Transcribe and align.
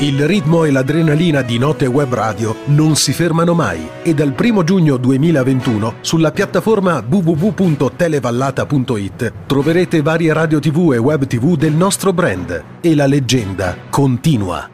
Il 0.00 0.28
ritmo 0.28 0.62
e 0.62 0.70
l'adrenalina 0.70 1.42
di 1.42 1.58
Note 1.58 1.86
Web 1.86 2.14
Radio 2.14 2.54
non 2.66 2.94
si 2.94 3.12
fermano 3.12 3.52
mai 3.52 3.84
e 4.04 4.14
dal 4.14 4.32
1 4.40 4.62
giugno 4.62 4.96
2021 4.96 5.94
sulla 6.02 6.30
piattaforma 6.30 7.02
www.televallata.it 7.04 9.32
troverete 9.48 10.00
varie 10.00 10.32
radio 10.32 10.60
tv 10.60 10.92
e 10.92 10.98
web 10.98 11.26
tv 11.26 11.56
del 11.56 11.72
nostro 11.72 12.12
brand 12.12 12.64
e 12.80 12.94
la 12.94 13.06
leggenda 13.06 13.76
continua. 13.90 14.70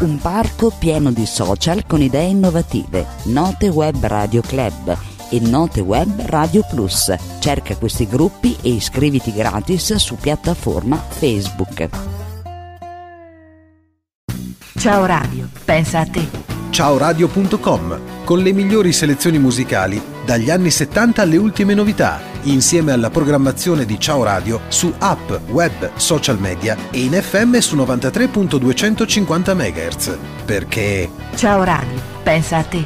Un 0.00 0.18
parco 0.20 0.72
pieno 0.76 1.12
di 1.12 1.26
social 1.26 1.86
con 1.86 2.02
idee 2.02 2.30
innovative. 2.30 3.06
Note 3.26 3.68
Web 3.68 4.04
Radio 4.04 4.40
Club 4.40 4.98
e 5.30 5.38
Note 5.38 5.82
Web 5.82 6.22
Radio 6.26 6.66
Plus. 6.68 7.14
Cerca 7.38 7.76
questi 7.76 8.08
gruppi 8.08 8.56
e 8.60 8.70
iscriviti 8.70 9.32
gratis 9.32 9.94
su 9.94 10.16
piattaforma 10.16 10.96
Facebook. 10.96 12.19
Ciao 14.80 15.04
Radio, 15.04 15.46
pensa 15.62 15.98
a 15.98 16.06
te. 16.06 16.26
Ciaoradio.com 16.70 18.24
con 18.24 18.38
le 18.38 18.50
migliori 18.52 18.94
selezioni 18.94 19.38
musicali 19.38 20.00
dagli 20.24 20.48
anni 20.48 20.70
70 20.70 21.20
alle 21.20 21.36
ultime 21.36 21.74
novità, 21.74 22.18
insieme 22.44 22.92
alla 22.92 23.10
programmazione 23.10 23.84
di 23.84 24.00
Ciao 24.00 24.22
Radio 24.22 24.62
su 24.68 24.90
app, 24.96 25.32
web, 25.50 25.90
social 25.96 26.38
media 26.38 26.78
e 26.90 27.00
in 27.00 27.12
FM 27.12 27.58
su 27.58 27.76
93.250 27.76 29.54
MHz. 29.54 30.16
Perché 30.46 31.10
Ciao 31.34 31.62
Radio, 31.62 32.00
pensa 32.22 32.56
a 32.56 32.62
te. 32.62 32.82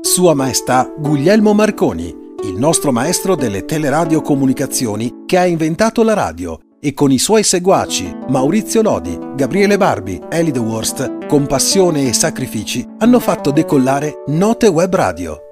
Sua 0.00 0.32
Maestà 0.32 0.90
Guglielmo 0.96 1.52
Marconi, 1.52 2.16
il 2.44 2.54
nostro 2.56 2.92
maestro 2.92 3.34
delle 3.34 3.66
teleradiocomunicazioni 3.66 5.24
che 5.26 5.36
ha 5.36 5.44
inventato 5.44 6.02
la 6.02 6.14
radio 6.14 6.58
e 6.80 6.94
con 6.94 7.12
i 7.12 7.18
suoi 7.18 7.42
seguaci 7.42 8.10
Maurizio 8.28 8.82
Lodi, 8.82 9.18
Gabriele 9.36 9.76
Barbi, 9.76 10.20
Eli 10.30 10.50
The 10.50 10.58
Worst, 10.58 11.26
con 11.26 11.46
passione 11.46 12.08
e 12.08 12.12
sacrifici 12.12 12.86
hanno 12.98 13.20
fatto 13.20 13.50
decollare 13.50 14.24
Note 14.28 14.66
Web 14.66 14.94
Radio. 14.94 15.44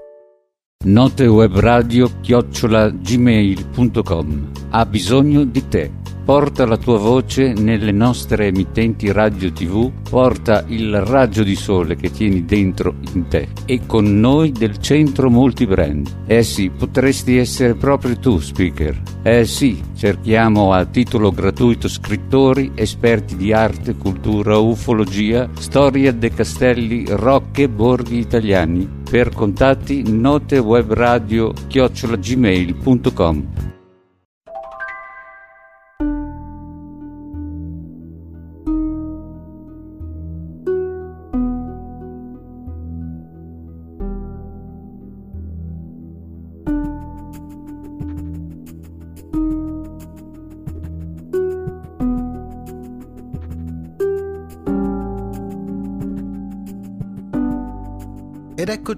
Notewebradio 0.84 2.20
chiocciola 2.20 2.88
gmail.com 2.90 4.50
ha 4.70 4.86
bisogno 4.86 5.42
di 5.44 5.66
te. 5.66 5.97
Porta 6.28 6.66
la 6.66 6.76
tua 6.76 6.98
voce 6.98 7.54
nelle 7.54 7.90
nostre 7.90 8.48
emittenti 8.48 9.10
radio 9.10 9.50
tv, 9.50 9.90
porta 10.10 10.62
il 10.66 11.00
raggio 11.00 11.42
di 11.42 11.54
sole 11.54 11.96
che 11.96 12.10
tieni 12.10 12.44
dentro 12.44 12.96
in 13.14 13.28
te 13.28 13.48
e 13.64 13.86
con 13.86 14.20
noi 14.20 14.52
del 14.52 14.76
centro 14.76 15.30
multibrand. 15.30 16.24
Eh 16.26 16.42
sì, 16.42 16.68
potresti 16.68 17.38
essere 17.38 17.76
proprio 17.76 18.18
tu 18.18 18.38
speaker. 18.40 19.00
Eh 19.22 19.46
sì, 19.46 19.82
cerchiamo 19.96 20.74
a 20.74 20.84
titolo 20.84 21.32
gratuito 21.32 21.88
scrittori, 21.88 22.72
esperti 22.74 23.34
di 23.34 23.54
arte, 23.54 23.94
cultura, 23.96 24.58
ufologia, 24.58 25.48
storia 25.58 26.12
dei 26.12 26.34
castelli, 26.34 27.06
rocche, 27.08 27.70
borghi 27.70 28.18
italiani. 28.18 28.86
Per 29.10 29.30
contatti 29.30 30.02
notewebradio 30.06 31.54
chiocciola 31.68 32.18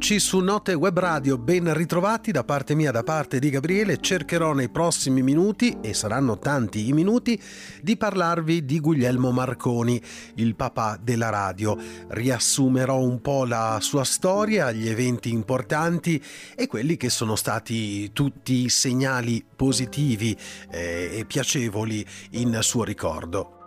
eccoci 0.01 0.19
su 0.19 0.41
Note 0.41 0.73
Web 0.73 0.99
Radio, 0.99 1.37
ben 1.37 1.75
ritrovati 1.75 2.33
da 2.33 2.43
parte 2.43 2.75
mia, 2.75 2.91
da 2.91 3.03
parte 3.03 3.39
di 3.39 3.51
Gabriele. 3.51 3.99
Cercherò 3.99 4.55
nei 4.55 4.71
prossimi 4.71 5.21
minuti, 5.21 5.77
e 5.83 5.93
saranno 5.93 6.39
tanti 6.39 6.89
i 6.89 6.95
minuti, 6.95 7.39
di 7.83 7.99
parlarvi 7.99 8.65
di 8.65 8.81
Guglielmo 8.81 9.31
Marconi, 9.31 10.01
il 10.37 10.57
papà 10.57 10.99
della 10.99 11.29
radio. 11.29 11.77
Riassumerò 12.09 12.99
un 12.99 13.21
po' 13.21 13.45
la 13.45 13.77
sua 13.83 14.05
storia, 14.05 14.73
gli 14.73 14.89
eventi 14.89 15.31
importanti 15.31 16.19
e 16.57 16.67
quelli 16.67 16.97
che 16.97 17.11
sono 17.11 17.37
stati 17.37 18.11
tutti 18.15 18.71
segnali 18.71 19.45
positivi 19.55 20.35
eh, 20.71 21.19
e 21.19 21.27
piacevoli 21.27 22.03
in 22.31 22.57
suo 22.63 22.85
ricordo. 22.85 23.67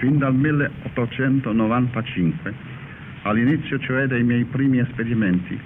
Fin 0.00 0.16
dal 0.16 0.34
1895 0.34 2.81
All'inizio 3.22 3.78
cioè 3.78 4.06
dei 4.06 4.24
miei 4.24 4.44
primi 4.44 4.80
esperimenti, 4.80 5.58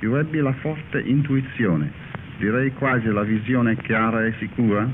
io 0.00 0.16
ebbi 0.16 0.38
la 0.38 0.52
forte 0.54 0.98
intuizione, 1.00 1.90
direi 2.38 2.72
quasi 2.72 3.08
la 3.08 3.22
visione 3.22 3.76
chiara 3.76 4.24
e 4.24 4.32
sicura, 4.38 4.88